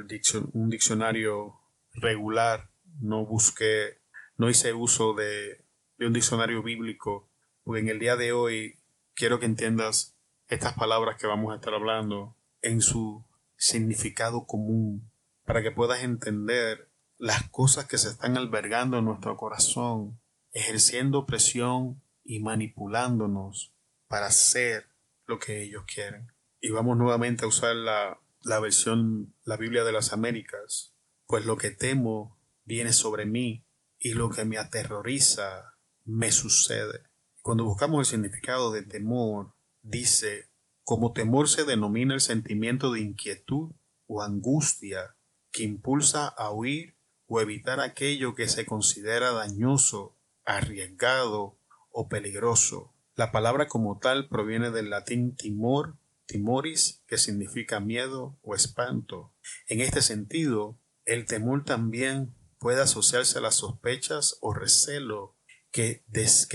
un 0.52 0.68
diccionario 0.68 1.54
regular. 1.94 2.70
No 3.00 3.24
busqué, 3.24 4.02
no 4.36 4.50
hice 4.50 4.74
uso 4.74 5.14
de 5.14 5.61
un 6.06 6.12
diccionario 6.12 6.62
bíblico, 6.62 7.30
porque 7.64 7.80
en 7.80 7.88
el 7.88 7.98
día 7.98 8.16
de 8.16 8.32
hoy 8.32 8.78
quiero 9.14 9.38
que 9.38 9.46
entiendas 9.46 10.16
estas 10.48 10.74
palabras 10.74 11.16
que 11.18 11.26
vamos 11.26 11.52
a 11.52 11.56
estar 11.56 11.74
hablando 11.74 12.36
en 12.60 12.80
su 12.80 13.24
significado 13.56 14.46
común, 14.46 15.10
para 15.44 15.62
que 15.62 15.70
puedas 15.70 16.02
entender 16.02 16.90
las 17.18 17.48
cosas 17.50 17.86
que 17.86 17.98
se 17.98 18.08
están 18.08 18.36
albergando 18.36 18.98
en 18.98 19.04
nuestro 19.04 19.36
corazón, 19.36 20.20
ejerciendo 20.52 21.26
presión 21.26 22.02
y 22.24 22.40
manipulándonos 22.40 23.74
para 24.08 24.26
hacer 24.26 24.88
lo 25.26 25.38
que 25.38 25.62
ellos 25.62 25.84
quieren. 25.86 26.32
Y 26.60 26.70
vamos 26.70 26.96
nuevamente 26.96 27.44
a 27.44 27.48
usar 27.48 27.74
la, 27.76 28.20
la 28.42 28.60
versión, 28.60 29.34
la 29.44 29.56
Biblia 29.56 29.84
de 29.84 29.92
las 29.92 30.12
Américas, 30.12 30.94
pues 31.26 31.46
lo 31.46 31.56
que 31.56 31.70
temo 31.70 32.38
viene 32.64 32.92
sobre 32.92 33.26
mí 33.26 33.64
y 33.98 34.14
lo 34.14 34.30
que 34.30 34.44
me 34.44 34.58
aterroriza 34.58 35.71
me 36.04 36.32
sucede. 36.32 37.02
Cuando 37.42 37.64
buscamos 37.64 38.00
el 38.00 38.10
significado 38.10 38.72
de 38.72 38.82
temor, 38.82 39.54
dice, 39.82 40.48
como 40.84 41.12
temor 41.12 41.48
se 41.48 41.64
denomina 41.64 42.14
el 42.14 42.20
sentimiento 42.20 42.92
de 42.92 43.00
inquietud 43.00 43.72
o 44.06 44.22
angustia 44.22 45.16
que 45.50 45.64
impulsa 45.64 46.28
a 46.28 46.50
huir 46.50 46.96
o 47.26 47.40
evitar 47.40 47.80
aquello 47.80 48.34
que 48.34 48.48
se 48.48 48.66
considera 48.66 49.32
dañoso, 49.32 50.16
arriesgado 50.44 51.56
o 51.90 52.08
peligroso. 52.08 52.92
La 53.14 53.30
palabra 53.32 53.68
como 53.68 53.98
tal 53.98 54.28
proviene 54.28 54.70
del 54.70 54.90
latín 54.90 55.36
timor, 55.36 55.96
timoris, 56.26 57.02
que 57.06 57.18
significa 57.18 57.80
miedo 57.80 58.38
o 58.42 58.54
espanto. 58.54 59.32
En 59.66 59.80
este 59.80 60.02
sentido, 60.02 60.78
el 61.04 61.26
temor 61.26 61.64
también 61.64 62.34
puede 62.58 62.80
asociarse 62.80 63.38
a 63.38 63.42
las 63.42 63.56
sospechas 63.56 64.38
o 64.40 64.54
recelo 64.54 65.34
que, 65.72 66.04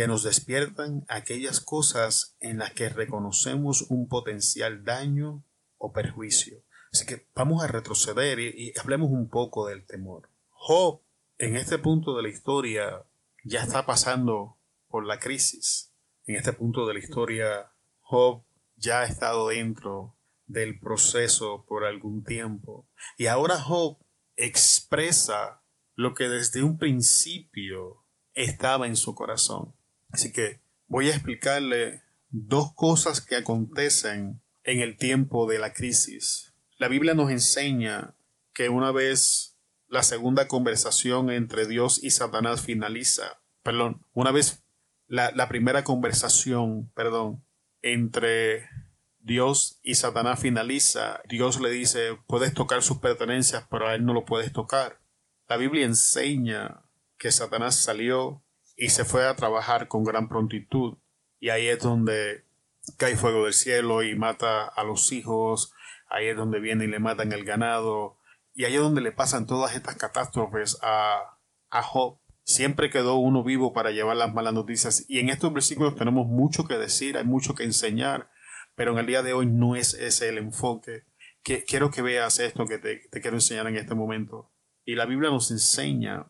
nos 0.07 0.23
despiertan 0.23 1.05
aquellas 1.09 1.59
cosas 1.59 2.37
en 2.39 2.59
las 2.59 2.71
que 2.71 2.89
reconocemos 2.89 3.87
un 3.89 4.07
potencial 4.07 4.83
daño 4.85 5.43
o 5.77 5.91
perjuicio. 5.91 6.63
Así 6.93 7.05
que 7.05 7.27
vamos 7.35 7.63
a 7.63 7.67
retroceder 7.67 8.39
y, 8.39 8.47
y 8.55 8.73
hablemos 8.79 9.09
un 9.11 9.29
poco 9.29 9.67
del 9.67 9.85
temor. 9.85 10.29
Job, 10.49 11.01
en 11.37 11.55
este 11.55 11.77
punto 11.79 12.15
de 12.15 12.23
la 12.23 12.29
historia, 12.29 13.05
ya 13.43 13.63
está 13.63 13.85
pasando 13.85 14.57
por 14.87 15.05
la 15.05 15.19
crisis. 15.19 15.93
En 16.25 16.35
este 16.35 16.53
punto 16.53 16.85
de 16.85 16.93
la 16.93 16.99
historia, 16.99 17.71
Job 18.01 18.45
ya 18.75 19.01
ha 19.01 19.05
estado 19.05 19.49
dentro 19.49 20.17
del 20.45 20.79
proceso 20.79 21.65
por 21.67 21.83
algún 21.83 22.23
tiempo. 22.23 22.87
Y 23.17 23.27
ahora 23.27 23.59
Job 23.59 23.97
expresa 24.35 25.63
lo 25.95 26.13
que 26.13 26.29
desde 26.29 26.63
un 26.63 26.77
principio 26.77 28.06
estaba 28.37 28.87
en 28.87 28.95
su 28.95 29.15
corazón. 29.15 29.73
Así 30.11 30.31
que 30.31 30.61
voy 30.87 31.09
a 31.09 31.13
explicarle 31.13 32.03
dos 32.29 32.73
cosas 32.73 33.19
que 33.19 33.35
acontecen 33.35 34.41
en 34.63 34.79
el 34.79 34.95
tiempo 34.97 35.47
de 35.47 35.59
la 35.59 35.73
crisis. 35.73 36.53
La 36.77 36.87
Biblia 36.87 37.15
nos 37.15 37.31
enseña 37.31 38.15
que 38.53 38.69
una 38.69 38.91
vez 38.91 39.57
la 39.87 40.03
segunda 40.03 40.47
conversación 40.47 41.31
entre 41.31 41.65
Dios 41.65 42.03
y 42.03 42.11
Satanás 42.11 42.61
finaliza, 42.61 43.41
perdón, 43.63 44.05
una 44.13 44.31
vez 44.31 44.63
la, 45.07 45.31
la 45.31 45.47
primera 45.47 45.83
conversación, 45.83 46.91
perdón, 46.93 47.43
entre 47.81 48.69
Dios 49.19 49.79
y 49.81 49.95
Satanás 49.95 50.39
finaliza, 50.39 51.21
Dios 51.27 51.59
le 51.59 51.71
dice, 51.71 52.17
puedes 52.27 52.53
tocar 52.53 52.83
sus 52.83 52.99
pertenencias, 52.99 53.65
pero 53.71 53.87
a 53.87 53.95
él 53.95 54.05
no 54.05 54.13
lo 54.13 54.25
puedes 54.25 54.51
tocar. 54.51 54.99
La 55.47 55.57
Biblia 55.57 55.85
enseña 55.85 56.86
que 57.17 57.31
Satanás 57.31 57.75
salió 57.75 58.43
y 58.75 58.89
se 58.89 59.05
fue 59.05 59.27
a 59.27 59.35
trabajar 59.35 59.87
con 59.87 60.03
gran 60.03 60.29
prontitud. 60.29 60.97
Y 61.39 61.49
ahí 61.49 61.67
es 61.67 61.79
donde 61.79 62.45
cae 62.97 63.17
fuego 63.17 63.45
del 63.45 63.53
cielo 63.53 64.03
y 64.03 64.15
mata 64.15 64.65
a 64.65 64.83
los 64.83 65.11
hijos. 65.11 65.73
Ahí 66.09 66.27
es 66.27 66.37
donde 66.37 66.59
viene 66.59 66.85
y 66.85 66.87
le 66.87 66.99
matan 66.99 67.31
el 67.31 67.43
ganado. 67.43 68.17
Y 68.53 68.65
ahí 68.65 68.75
es 68.75 68.81
donde 68.81 69.01
le 69.01 69.11
pasan 69.11 69.45
todas 69.45 69.75
estas 69.75 69.95
catástrofes 69.95 70.77
a, 70.81 71.37
a 71.69 71.83
Job. 71.83 72.19
Siempre 72.43 72.89
quedó 72.89 73.15
uno 73.15 73.43
vivo 73.43 73.73
para 73.73 73.91
llevar 73.91 74.15
las 74.15 74.33
malas 74.33 74.53
noticias. 74.53 75.05
Y 75.09 75.19
en 75.19 75.29
estos 75.29 75.51
versículos 75.51 75.95
tenemos 75.95 76.27
mucho 76.27 76.65
que 76.65 76.77
decir, 76.77 77.17
hay 77.17 77.25
mucho 77.25 77.55
que 77.55 77.63
enseñar. 77.63 78.29
Pero 78.75 78.93
en 78.93 78.99
el 78.99 79.07
día 79.07 79.23
de 79.23 79.33
hoy 79.33 79.47
no 79.47 79.75
es 79.75 79.95
ese 79.95 80.29
el 80.29 80.37
enfoque. 80.37 81.03
Que, 81.43 81.63
quiero 81.63 81.91
que 81.91 82.01
veas 82.01 82.39
esto 82.39 82.65
que 82.65 82.77
te 82.77 83.21
quiero 83.21 83.37
enseñar 83.37 83.67
en 83.67 83.75
este 83.75 83.95
momento. 83.95 84.51
Y 84.85 84.95
la 84.95 85.05
Biblia 85.05 85.29
nos 85.29 85.51
enseña 85.51 86.27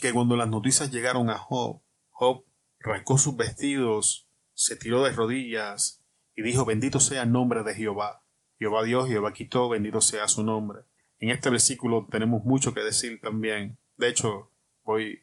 que 0.00 0.12
cuando 0.12 0.36
las 0.36 0.48
noticias 0.48 0.90
llegaron 0.90 1.30
a 1.30 1.38
Job, 1.38 1.80
Job 2.10 2.44
rascó 2.78 3.18
sus 3.18 3.36
vestidos, 3.36 4.28
se 4.54 4.76
tiró 4.76 5.02
de 5.02 5.12
rodillas 5.12 6.02
y 6.34 6.42
dijo, 6.42 6.64
bendito 6.64 7.00
sea 7.00 7.22
el 7.22 7.32
nombre 7.32 7.62
de 7.62 7.74
Jehová. 7.74 8.22
Jehová 8.58 8.84
Dios, 8.84 9.08
Jehová 9.08 9.32
quitó, 9.32 9.68
bendito 9.68 10.00
sea 10.00 10.28
su 10.28 10.44
nombre. 10.44 10.80
En 11.18 11.30
este 11.30 11.50
versículo 11.50 12.06
tenemos 12.10 12.44
mucho 12.44 12.72
que 12.74 12.80
decir 12.80 13.20
también. 13.20 13.78
De 13.96 14.08
hecho, 14.08 14.52
voy, 14.84 15.20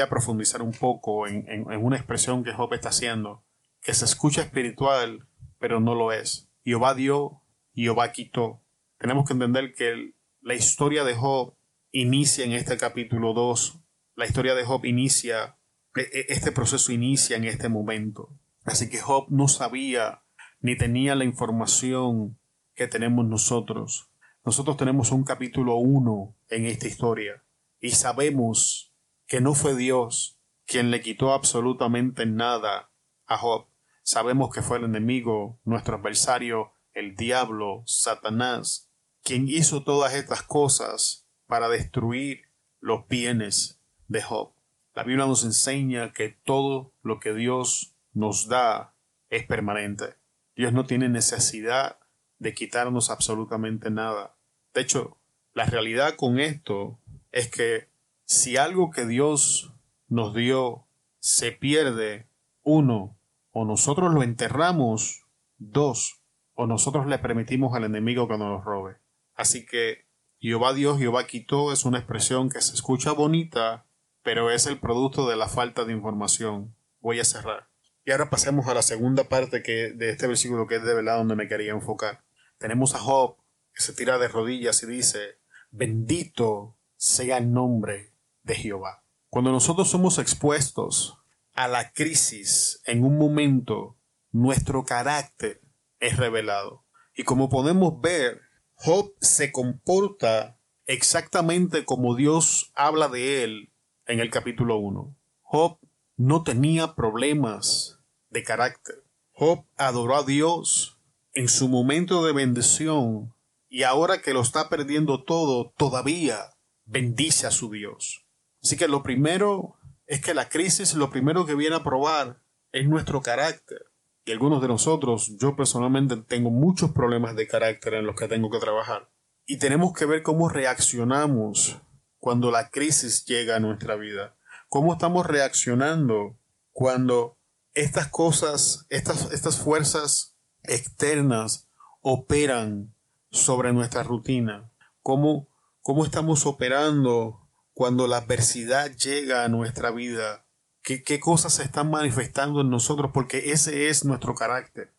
a 0.00 0.08
profundizar 0.08 0.62
un 0.62 0.72
poco 0.72 1.26
en, 1.26 1.46
en 1.48 1.84
una 1.84 1.96
expresión 1.96 2.44
que 2.44 2.52
Job 2.52 2.72
está 2.74 2.88
haciendo, 2.88 3.44
que 3.82 3.94
se 3.94 4.04
escucha 4.04 4.42
espiritual, 4.42 5.28
pero 5.58 5.80
no 5.80 5.94
lo 5.94 6.12
es. 6.12 6.48
Jehová 6.64 6.94
dio, 6.94 7.42
Jehová 7.74 8.12
quitó. 8.12 8.62
Tenemos 8.98 9.26
que 9.26 9.34
entender 9.34 9.74
que 9.74 10.14
la 10.40 10.54
historia 10.54 11.04
de 11.04 11.14
Job 11.14 11.54
inicia 11.92 12.44
en 12.44 12.52
este 12.52 12.76
capítulo 12.76 13.32
2. 13.32 13.80
La 14.16 14.24
historia 14.24 14.54
de 14.54 14.64
Job 14.64 14.86
inicia, 14.86 15.58
e, 15.94 16.00
e, 16.00 16.26
este 16.30 16.50
proceso 16.50 16.90
inicia 16.90 17.36
en 17.36 17.44
este 17.44 17.68
momento. 17.68 18.30
Así 18.64 18.88
que 18.88 18.98
Job 18.98 19.26
no 19.28 19.46
sabía 19.46 20.22
ni 20.58 20.74
tenía 20.74 21.14
la 21.14 21.24
información 21.24 22.38
que 22.74 22.88
tenemos 22.88 23.26
nosotros. 23.26 24.08
Nosotros 24.42 24.78
tenemos 24.78 25.12
un 25.12 25.22
capítulo 25.22 25.76
1 25.76 26.34
en 26.48 26.64
esta 26.64 26.88
historia 26.88 27.44
y 27.78 27.90
sabemos 27.90 28.94
que 29.26 29.42
no 29.42 29.52
fue 29.52 29.76
Dios 29.76 30.40
quien 30.64 30.90
le 30.90 31.02
quitó 31.02 31.34
absolutamente 31.34 32.24
nada 32.24 32.90
a 33.26 33.36
Job. 33.36 33.66
Sabemos 34.02 34.48
que 34.48 34.62
fue 34.62 34.78
el 34.78 34.84
enemigo, 34.84 35.60
nuestro 35.64 35.96
adversario, 35.96 36.72
el 36.94 37.16
diablo, 37.16 37.82
Satanás, 37.84 38.90
quien 39.22 39.46
hizo 39.46 39.84
todas 39.84 40.14
estas 40.14 40.42
cosas 40.42 41.28
para 41.46 41.68
destruir 41.68 42.46
los 42.80 43.06
bienes 43.08 43.75
de 44.08 44.22
Job. 44.22 44.52
La 44.94 45.02
Biblia 45.02 45.26
nos 45.26 45.44
enseña 45.44 46.12
que 46.12 46.30
todo 46.30 46.92
lo 47.02 47.20
que 47.20 47.34
Dios 47.34 47.94
nos 48.12 48.48
da 48.48 48.94
es 49.30 49.44
permanente. 49.44 50.14
Dios 50.54 50.72
no 50.72 50.86
tiene 50.86 51.08
necesidad 51.08 51.98
de 52.38 52.54
quitarnos 52.54 53.10
absolutamente 53.10 53.90
nada. 53.90 54.36
De 54.74 54.82
hecho, 54.82 55.18
la 55.52 55.66
realidad 55.66 56.16
con 56.16 56.38
esto 56.38 56.98
es 57.32 57.50
que 57.50 57.88
si 58.24 58.56
algo 58.56 58.90
que 58.90 59.06
Dios 59.06 59.72
nos 60.08 60.34
dio 60.34 60.86
se 61.18 61.52
pierde, 61.52 62.28
uno, 62.62 63.16
o 63.52 63.64
nosotros 63.64 64.12
lo 64.12 64.22
enterramos, 64.22 65.24
dos, 65.58 66.20
o 66.54 66.66
nosotros 66.66 67.06
le 67.06 67.18
permitimos 67.18 67.74
al 67.74 67.84
enemigo 67.84 68.28
que 68.28 68.38
nos 68.38 68.48
lo 68.48 68.60
robe. 68.60 68.96
Así 69.34 69.64
que 69.66 70.06
Jehová 70.40 70.74
Dios, 70.74 70.98
Jehová 70.98 71.26
quitó 71.26 71.72
es 71.72 71.84
una 71.84 71.98
expresión 71.98 72.50
que 72.50 72.60
se 72.60 72.74
escucha 72.74 73.12
bonita, 73.12 73.85
pero 74.26 74.50
es 74.50 74.66
el 74.66 74.80
producto 74.80 75.28
de 75.28 75.36
la 75.36 75.48
falta 75.48 75.84
de 75.84 75.92
información. 75.92 76.74
Voy 76.98 77.20
a 77.20 77.24
cerrar. 77.24 77.68
Y 78.04 78.10
ahora 78.10 78.28
pasemos 78.28 78.66
a 78.66 78.74
la 78.74 78.82
segunda 78.82 79.28
parte 79.28 79.62
que, 79.62 79.92
de 79.92 80.10
este 80.10 80.26
versículo 80.26 80.66
que 80.66 80.74
es 80.74 80.82
de 80.82 80.94
verdad 80.94 81.18
donde 81.18 81.36
me 81.36 81.46
quería 81.46 81.70
enfocar. 81.70 82.24
Tenemos 82.58 82.96
a 82.96 82.98
Job 82.98 83.36
que 83.72 83.82
se 83.84 83.92
tira 83.92 84.18
de 84.18 84.26
rodillas 84.26 84.82
y 84.82 84.88
dice, 84.88 85.38
bendito 85.70 86.76
sea 86.96 87.38
el 87.38 87.52
nombre 87.52 88.14
de 88.42 88.56
Jehová. 88.56 89.04
Cuando 89.30 89.52
nosotros 89.52 89.88
somos 89.88 90.18
expuestos 90.18 91.20
a 91.54 91.68
la 91.68 91.92
crisis 91.92 92.82
en 92.84 93.04
un 93.04 93.18
momento, 93.18 93.96
nuestro 94.32 94.84
carácter 94.84 95.60
es 96.00 96.16
revelado. 96.16 96.84
Y 97.14 97.22
como 97.22 97.48
podemos 97.48 98.00
ver, 98.00 98.40
Job 98.74 99.14
se 99.20 99.52
comporta 99.52 100.58
exactamente 100.86 101.84
como 101.84 102.16
Dios 102.16 102.72
habla 102.74 103.06
de 103.06 103.44
él 103.44 103.72
en 104.06 104.20
el 104.20 104.30
capítulo 104.30 104.78
1. 104.78 105.14
Job 105.42 105.78
no 106.16 106.42
tenía 106.42 106.94
problemas 106.94 107.98
de 108.30 108.42
carácter. 108.42 109.02
Job 109.32 109.64
adoró 109.76 110.16
a 110.16 110.22
Dios 110.22 110.98
en 111.34 111.48
su 111.48 111.68
momento 111.68 112.24
de 112.24 112.32
bendición 112.32 113.34
y 113.68 113.82
ahora 113.82 114.22
que 114.22 114.32
lo 114.32 114.40
está 114.40 114.68
perdiendo 114.68 115.22
todo, 115.24 115.72
todavía 115.76 116.38
bendice 116.84 117.46
a 117.46 117.50
su 117.50 117.70
Dios. 117.70 118.24
Así 118.62 118.76
que 118.76 118.88
lo 118.88 119.02
primero 119.02 119.76
es 120.06 120.20
que 120.20 120.34
la 120.34 120.48
crisis, 120.48 120.94
lo 120.94 121.10
primero 121.10 121.44
que 121.44 121.54
viene 121.54 121.76
a 121.76 121.84
probar 121.84 122.40
es 122.72 122.88
nuestro 122.88 123.20
carácter 123.20 123.86
y 124.24 124.32
algunos 124.32 124.60
de 124.60 124.68
nosotros, 124.68 125.36
yo 125.38 125.54
personalmente 125.54 126.16
tengo 126.16 126.50
muchos 126.50 126.90
problemas 126.90 127.36
de 127.36 127.46
carácter 127.46 127.94
en 127.94 128.06
los 128.06 128.16
que 128.16 128.26
tengo 128.26 128.50
que 128.50 128.58
trabajar. 128.58 129.08
Y 129.46 129.58
tenemos 129.58 129.92
que 129.92 130.04
ver 130.04 130.24
cómo 130.24 130.48
reaccionamos 130.48 131.80
cuando 132.26 132.50
la 132.50 132.70
crisis 132.70 133.24
llega 133.24 133.54
a 133.54 133.60
nuestra 133.60 133.94
vida. 133.94 134.34
Cómo 134.68 134.94
estamos 134.94 135.24
reaccionando 135.26 136.36
cuando 136.72 137.38
estas 137.72 138.08
cosas, 138.08 138.84
estas, 138.90 139.30
estas 139.30 139.58
fuerzas 139.58 140.34
externas 140.64 141.68
operan 142.02 142.92
sobre 143.30 143.72
nuestra 143.72 144.02
rutina. 144.02 144.72
Cómo, 145.04 145.46
cómo 145.82 146.04
estamos 146.04 146.46
operando 146.46 147.48
cuando 147.74 148.08
la 148.08 148.16
adversidad 148.16 148.90
llega 148.96 149.44
a 149.44 149.48
nuestra 149.48 149.92
vida 149.92 150.44
qué, 150.82 151.20
cosas 151.20 151.54
se 151.54 151.62
están 151.62 151.92
manifestando 151.92 152.62
en 152.62 152.70
nosotros, 152.70 153.12
porque 153.14 153.52
ese 153.52 153.88
es 153.88 154.04
nuestro 154.04 154.34
carácter. 154.34 154.92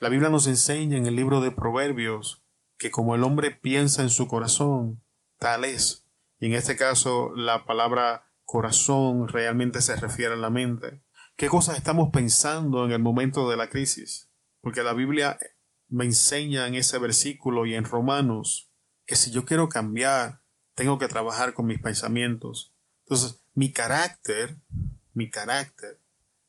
La 0.00 0.10
Biblia 0.10 0.28
nos 0.28 0.46
enseña 0.46 0.98
en 0.98 1.06
el 1.06 1.16
libro 1.16 1.40
de 1.40 1.50
Proverbios 1.50 2.42
que 2.76 2.90
como 2.90 3.14
el 3.14 3.24
hombre 3.24 3.52
piensa 3.52 4.02
en 4.02 4.10
su 4.10 4.28
corazón, 4.28 5.02
tal 5.38 5.64
es. 5.64 6.03
En 6.44 6.52
este 6.52 6.76
caso 6.76 7.34
la 7.34 7.64
palabra 7.64 8.30
corazón 8.44 9.28
realmente 9.28 9.80
se 9.80 9.96
refiere 9.96 10.34
a 10.34 10.36
la 10.36 10.50
mente. 10.50 11.02
¿Qué 11.36 11.48
cosas 11.48 11.78
estamos 11.78 12.10
pensando 12.12 12.84
en 12.84 12.92
el 12.92 12.98
momento 12.98 13.48
de 13.48 13.56
la 13.56 13.70
crisis? 13.70 14.30
Porque 14.60 14.82
la 14.82 14.92
Biblia 14.92 15.38
me 15.88 16.04
enseña 16.04 16.66
en 16.66 16.74
ese 16.74 16.98
versículo 16.98 17.64
y 17.64 17.74
en 17.74 17.86
Romanos 17.86 18.70
que 19.06 19.16
si 19.16 19.30
yo 19.30 19.46
quiero 19.46 19.70
cambiar, 19.70 20.42
tengo 20.74 20.98
que 20.98 21.08
trabajar 21.08 21.54
con 21.54 21.64
mis 21.64 21.80
pensamientos. 21.80 22.74
Entonces, 23.04 23.42
mi 23.54 23.72
carácter, 23.72 24.58
mi 25.14 25.30
carácter 25.30 25.98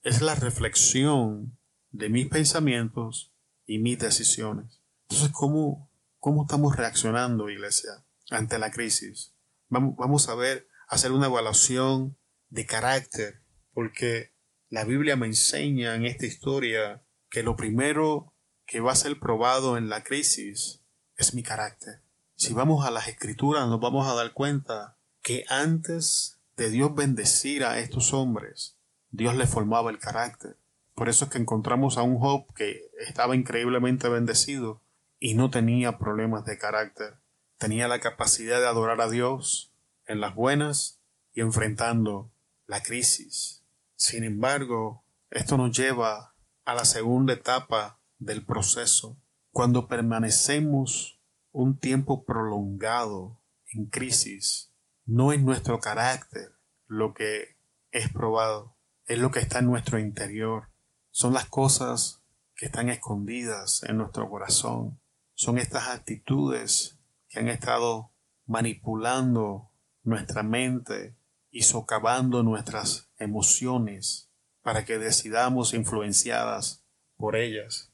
es 0.03 0.21
la 0.21 0.35
reflexión 0.35 1.57
de 1.91 2.09
mis 2.09 2.27
pensamientos 2.27 3.33
y 3.65 3.79
mis 3.79 3.97
decisiones. 3.97 4.81
Entonces, 5.03 5.31
¿cómo, 5.31 5.89
cómo 6.19 6.41
estamos 6.41 6.75
reaccionando, 6.75 7.49
iglesia, 7.49 8.05
ante 8.29 8.59
la 8.59 8.71
crisis? 8.71 9.34
Vamos, 9.69 10.29
a 10.29 10.35
ver, 10.35 10.67
hacer 10.87 11.11
una 11.11 11.27
evaluación 11.27 12.17
de 12.49 12.65
carácter, 12.65 13.41
porque 13.73 14.31
la 14.69 14.83
Biblia 14.83 15.15
me 15.15 15.27
enseña 15.27 15.95
en 15.95 16.05
esta 16.05 16.25
historia 16.25 17.03
que 17.29 17.43
lo 17.43 17.55
primero 17.55 18.33
que 18.65 18.79
va 18.79 18.91
a 18.91 18.95
ser 18.95 19.19
probado 19.19 19.77
en 19.77 19.89
la 19.89 20.03
crisis 20.03 20.81
es 21.17 21.33
mi 21.33 21.43
carácter. 21.43 22.01
Si 22.35 22.53
vamos 22.53 22.85
a 22.85 22.91
las 22.91 23.07
escrituras 23.07 23.67
nos 23.67 23.79
vamos 23.79 24.07
a 24.07 24.13
dar 24.13 24.33
cuenta 24.33 24.97
que 25.21 25.45
antes 25.49 26.39
de 26.57 26.69
Dios 26.69 26.93
bendecir 26.93 27.63
a 27.63 27.79
estos 27.79 28.13
hombres, 28.13 28.77
Dios 29.09 29.35
le 29.35 29.47
formaba 29.47 29.91
el 29.91 29.99
carácter. 29.99 30.57
Por 30.93 31.09
eso 31.09 31.25
es 31.25 31.31
que 31.31 31.37
encontramos 31.37 31.97
a 31.97 32.03
un 32.03 32.17
Job 32.19 32.53
que 32.53 32.89
estaba 33.07 33.35
increíblemente 33.35 34.07
bendecido 34.07 34.81
y 35.19 35.33
no 35.33 35.49
tenía 35.49 35.97
problemas 35.97 36.45
de 36.45 36.57
carácter. 36.57 37.17
Tenía 37.65 37.87
la 37.87 37.99
capacidad 37.99 38.59
de 38.59 38.67
adorar 38.67 39.01
a 39.01 39.09
Dios 39.09 39.73
en 40.05 40.21
las 40.21 40.35
buenas 40.35 41.01
y 41.33 41.41
enfrentando 41.41 42.31
la 42.67 42.83
crisis. 42.83 43.65
Sin 43.95 44.23
embargo, 44.23 45.03
esto 45.31 45.57
nos 45.57 45.75
lleva 45.75 46.35
a 46.63 46.75
la 46.75 46.85
segunda 46.85 47.33
etapa 47.33 47.99
del 48.19 48.45
proceso. 48.45 49.17
Cuando 49.49 49.87
permanecemos 49.87 51.19
un 51.51 51.79
tiempo 51.79 52.23
prolongado 52.23 53.41
en 53.73 53.87
crisis, 53.87 54.71
no 55.03 55.31
es 55.31 55.41
nuestro 55.41 55.79
carácter 55.79 56.51
lo 56.85 57.15
que 57.15 57.57
es 57.89 58.13
probado, 58.13 58.77
es 59.07 59.17
lo 59.17 59.31
que 59.31 59.39
está 59.39 59.57
en 59.57 59.65
nuestro 59.65 59.97
interior. 59.97 60.69
Son 61.09 61.33
las 61.33 61.49
cosas 61.49 62.21
que 62.55 62.67
están 62.67 62.89
escondidas 62.89 63.81
en 63.89 63.97
nuestro 63.97 64.29
corazón. 64.29 64.99
Son 65.33 65.57
estas 65.57 65.87
actitudes 65.87 66.94
que 67.35 67.41
han 67.41 67.49
estado 67.49 68.13
manipulando 68.45 69.69
nuestra 70.03 70.41
mente 70.41 71.17
y 71.51 71.63
socavando 71.63 72.43
nuestras 72.43 73.11
emociones 73.17 74.31
para 74.61 74.85
que 74.85 74.97
decidamos 74.97 75.73
influenciadas 75.73 76.85
por 77.17 77.35
ellas. 77.35 77.91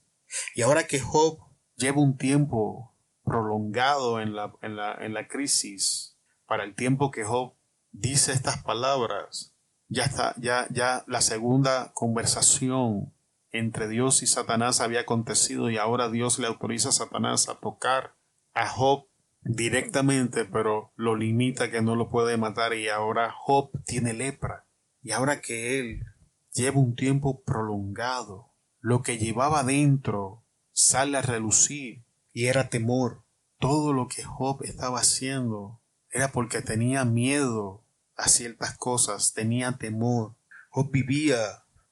Y 0.53 0.61
ahora 0.61 0.85
que 0.85 0.99
Job 0.99 1.39
lleva 1.75 2.01
un 2.01 2.17
tiempo 2.17 2.95
prolongado 3.23 4.21
en 4.21 4.35
la, 4.35 4.53
en 4.61 4.75
la, 4.75 4.93
en 4.93 5.15
la 5.15 5.27
crisis, 5.27 6.19
para 6.45 6.63
el 6.63 6.75
tiempo 6.75 7.09
que 7.09 7.23
Job 7.23 7.55
dice 7.91 8.33
estas 8.33 8.61
palabras, 8.61 9.55
ya 9.87 10.03
está, 10.03 10.35
ya, 10.37 10.67
ya 10.69 11.03
la 11.07 11.21
segunda 11.21 11.91
conversación 11.93 13.11
entre 13.51 13.87
Dios 13.87 14.21
y 14.21 14.27
Satanás 14.27 14.81
había 14.81 15.01
acontecido 15.01 15.71
y 15.71 15.77
ahora 15.77 16.09
Dios 16.09 16.37
le 16.37 16.45
autoriza 16.45 16.89
a 16.89 16.93
Satanás 16.93 17.49
a 17.49 17.55
tocar 17.55 18.15
a 18.53 18.67
Job 18.67 19.10
directamente, 19.41 20.45
pero 20.45 20.93
lo 20.95 21.15
limita 21.15 21.71
que 21.71 21.81
no 21.81 21.95
lo 21.95 22.09
puede 22.09 22.37
matar 22.37 22.73
y 22.73 22.89
ahora 22.89 23.33
Job 23.35 23.71
tiene 23.85 24.13
lepra. 24.13 24.65
Y 25.01 25.11
ahora 25.11 25.41
que 25.41 25.79
él 25.79 26.05
lleva 26.53 26.79
un 26.79 26.95
tiempo 26.95 27.43
prolongado, 27.43 28.53
lo 28.79 29.01
que 29.01 29.17
llevaba 29.17 29.63
dentro 29.63 30.43
sale 30.71 31.17
a 31.17 31.21
relucir 31.21 32.05
y 32.33 32.45
era 32.45 32.69
temor. 32.69 33.23
Todo 33.59 33.93
lo 33.93 34.07
que 34.07 34.23
Job 34.23 34.63
estaba 34.63 34.99
haciendo 34.99 35.81
era 36.09 36.31
porque 36.31 36.61
tenía 36.61 37.05
miedo 37.05 37.85
a 38.15 38.27
ciertas 38.27 38.77
cosas, 38.77 39.33
tenía 39.33 39.73
temor. 39.73 40.35
Job 40.69 40.91
vivía 40.91 41.37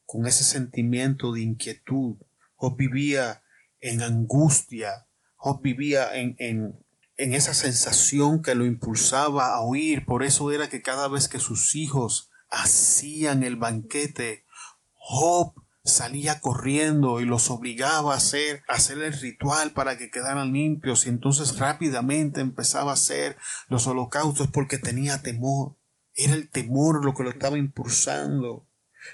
con 0.06 0.26
ese 0.26 0.44
sentimiento 0.44 1.34
de 1.34 1.42
inquietud. 1.42 2.18
Job 2.56 2.76
vivía 2.78 3.44
en 3.80 4.02
angustia. 4.02 5.08
Job 5.36 5.62
vivía 5.62 6.16
en, 6.16 6.36
en, 6.40 6.84
en 7.19 7.34
esa 7.34 7.53
sensación 7.53 8.41
que 8.41 8.55
lo 8.55 8.65
impulsaba 8.65 9.53
a 9.53 9.62
huir. 9.62 10.05
Por 10.05 10.23
eso 10.23 10.51
era 10.51 10.69
que 10.69 10.82
cada 10.82 11.10
vez 11.10 11.27
que 11.27 11.38
sus 11.38 11.75
hijos 11.75 12.32
hacían 12.49 13.43
el 13.43 13.58
banquete, 13.58 14.45
Job 14.93 15.53
salía 15.84 16.39
corriendo 16.39 17.19
y 17.19 17.25
los 17.25 17.49
obligaba 17.49 18.13
a 18.13 18.17
hacer, 18.17 18.63
a 18.69 18.75
hacer 18.75 18.99
el 18.99 19.12
ritual 19.12 19.71
para 19.71 19.97
que 19.97 20.10
quedaran 20.10 20.53
limpios 20.53 21.05
y 21.05 21.10
entonces 21.10 21.60
rápidamente 21.60 22.39
empezaba 22.39 22.91
a 22.91 22.93
hacer 22.93 23.38
los 23.67 23.86
holocaustos 23.86 24.47
porque 24.47 24.77
tenía 24.77 25.21
temor. 25.21 25.75
Era 26.15 26.34
el 26.34 26.49
temor 26.49 27.03
lo 27.03 27.13
que 27.15 27.23
lo 27.23 27.32
estaba 27.32 27.58
impulsando. 27.58 28.65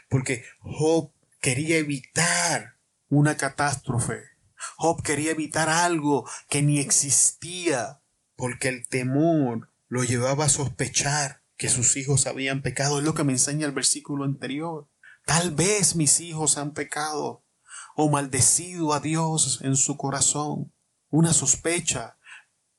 Porque 0.10 0.44
Job 0.60 1.12
quería 1.42 1.78
evitar 1.78 2.76
una 3.10 3.36
catástrofe. 3.36 4.35
Job 4.78 5.02
quería 5.02 5.32
evitar 5.32 5.70
algo 5.70 6.30
que 6.50 6.62
ni 6.62 6.80
existía. 6.80 8.02
Porque 8.36 8.68
el 8.68 8.88
temor 8.88 9.72
lo 9.88 10.04
llevaba 10.04 10.46
a 10.46 10.50
sospechar 10.50 11.44
que 11.58 11.70
sus 11.70 11.96
hijos 11.96 12.28
habían 12.28 12.62
pecado. 12.62 13.00
Es 13.00 13.06
lo 13.06 13.14
que 13.14 13.24
me 13.24 13.34
enseña 13.34 13.66
el 13.66 13.72
versículo 13.72 14.26
anterior. 14.26 14.90
Tal 15.26 15.52
vez 15.52 15.96
mis 15.96 16.20
hijos 16.20 16.58
han 16.58 16.74
pecado 16.74 17.44
o 17.96 18.10
maldecido 18.10 18.94
a 18.94 19.00
Dios 19.00 19.60
en 19.64 19.76
su 19.76 19.98
corazón. 19.98 20.74
Una 21.10 21.34
sospecha. 21.34 22.18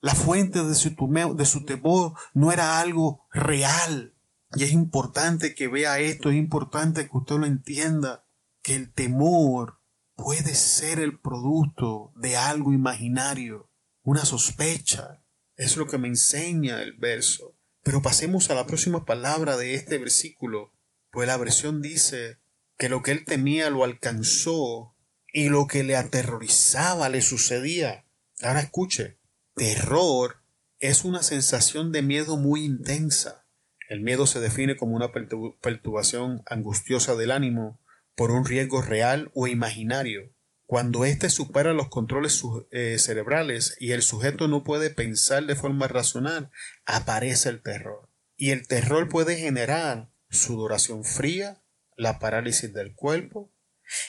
La 0.01 0.14
fuente 0.14 0.62
de 0.62 0.75
su, 0.75 0.94
de 1.35 1.46
su 1.46 1.64
temor 1.64 2.12
no 2.35 2.53
era 2.53 2.79
algo 2.79 3.27
real. 3.33 4.14
Y 4.55 4.64
es 4.64 4.72
importante 4.72 5.55
que 5.55 5.68
vea 5.68 5.99
esto, 5.99 6.31
es 6.31 6.37
importante 6.37 7.09
que 7.09 7.16
usted 7.16 7.37
lo 7.37 7.46
entienda, 7.46 8.25
que 8.62 8.75
el 8.75 8.92
temor 8.92 9.81
puede 10.16 10.55
ser 10.55 10.98
el 10.98 11.18
producto 11.20 12.12
de 12.16 12.37
algo 12.37 12.72
imaginario, 12.72 13.70
una 14.02 14.24
sospecha. 14.24 15.22
Es 15.57 15.76
lo 15.76 15.87
que 15.87 15.98
me 15.98 16.09
enseña 16.09 16.83
el 16.83 16.94
verso. 16.94 17.57
Pero 17.83 18.02
pasemos 18.02 18.50
a 18.50 18.55
la 18.55 18.66
próxima 18.66 19.05
palabra 19.05 19.57
de 19.57 19.74
este 19.74 19.98
versículo, 19.98 20.72
pues 21.11 21.29
la 21.29 21.37
versión 21.37 21.81
dice 21.81 22.38
que 22.76 22.88
lo 22.88 23.02
que 23.02 23.12
él 23.12 23.24
temía 23.24 23.70
lo 23.70 23.85
alcanzó 23.85 24.96
y 25.33 25.48
lo 25.48 25.66
que 25.66 25.85
le 25.85 25.96
aterrorizaba 25.96 27.09
le 27.09 27.22
sucedía. 27.22 28.05
Ahora 28.42 28.61
escuche, 28.61 29.18
terror 29.55 30.42
es 30.81 31.05
una 31.05 31.22
sensación 31.22 31.92
de 31.92 32.02
miedo 32.02 32.37
muy 32.37 32.64
intensa 32.64 33.46
el 33.88 34.00
miedo 34.00 34.26
se 34.26 34.40
define 34.40 34.76
como 34.76 34.96
una 34.96 35.12
perturbación 35.12 36.42
angustiosa 36.46 37.14
del 37.14 37.31
ánimo 37.31 37.81
por 38.16 38.33
un 38.33 38.44
riesgo 38.44 38.83
real 38.83 39.31
o 39.35 39.46
imaginario. 39.46 40.33
Cuando 40.64 41.05
éste 41.05 41.31
supera 41.31 41.72
los 41.72 41.88
controles 41.88 42.42
eh, 42.72 42.98
cerebrales 42.98 43.76
y 43.79 43.92
el 43.92 44.02
sujeto 44.02 44.48
no 44.48 44.64
puede 44.64 44.90
pensar 44.90 45.46
de 45.46 45.55
forma 45.55 45.87
racional, 45.87 46.50
aparece 46.85 47.50
el 47.50 47.62
terror. 47.62 48.11
Y 48.37 48.50
el 48.50 48.66
terror 48.66 49.09
puede 49.09 49.37
generar 49.37 50.11
sudoración 50.29 51.05
fría, 51.05 51.62
la 51.96 52.18
parálisis 52.18 52.72
del 52.72 52.94
cuerpo 52.94 53.52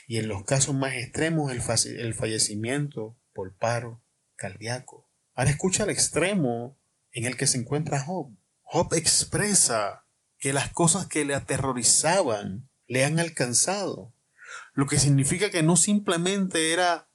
y 0.08 0.18
en 0.18 0.28
los 0.28 0.44
casos 0.44 0.76
más 0.76 0.94
extremos 0.96 1.52
el, 1.52 2.14
fallecimiento 2.14 3.18
por 3.34 3.56
paro 3.56 4.04
cardíaco. 4.36 5.10
Ahora 5.34 5.52
escucha 5.52 5.84
el 5.84 5.90
extremo 5.90 6.80
en 7.12 7.26
el 7.26 7.38
que 7.38 7.48
se 7.48 7.58
encuentra 7.58 8.02
Job. 8.02 8.36
Job 8.62 8.94
expresa 8.94 10.06
que 10.40 10.54
las 10.54 10.72
cosas 10.72 11.08
que 11.08 11.26
le 11.26 11.36
aterrorizaban 11.36 12.67
le 12.88 13.06
han 13.06 13.20
alcanzado, 13.20 14.14
lo 14.74 14.86
que 14.86 15.00
significa 15.00 15.50
que 15.50 15.64
no 15.64 15.76
simplemente 15.76 16.72
era 16.74 17.08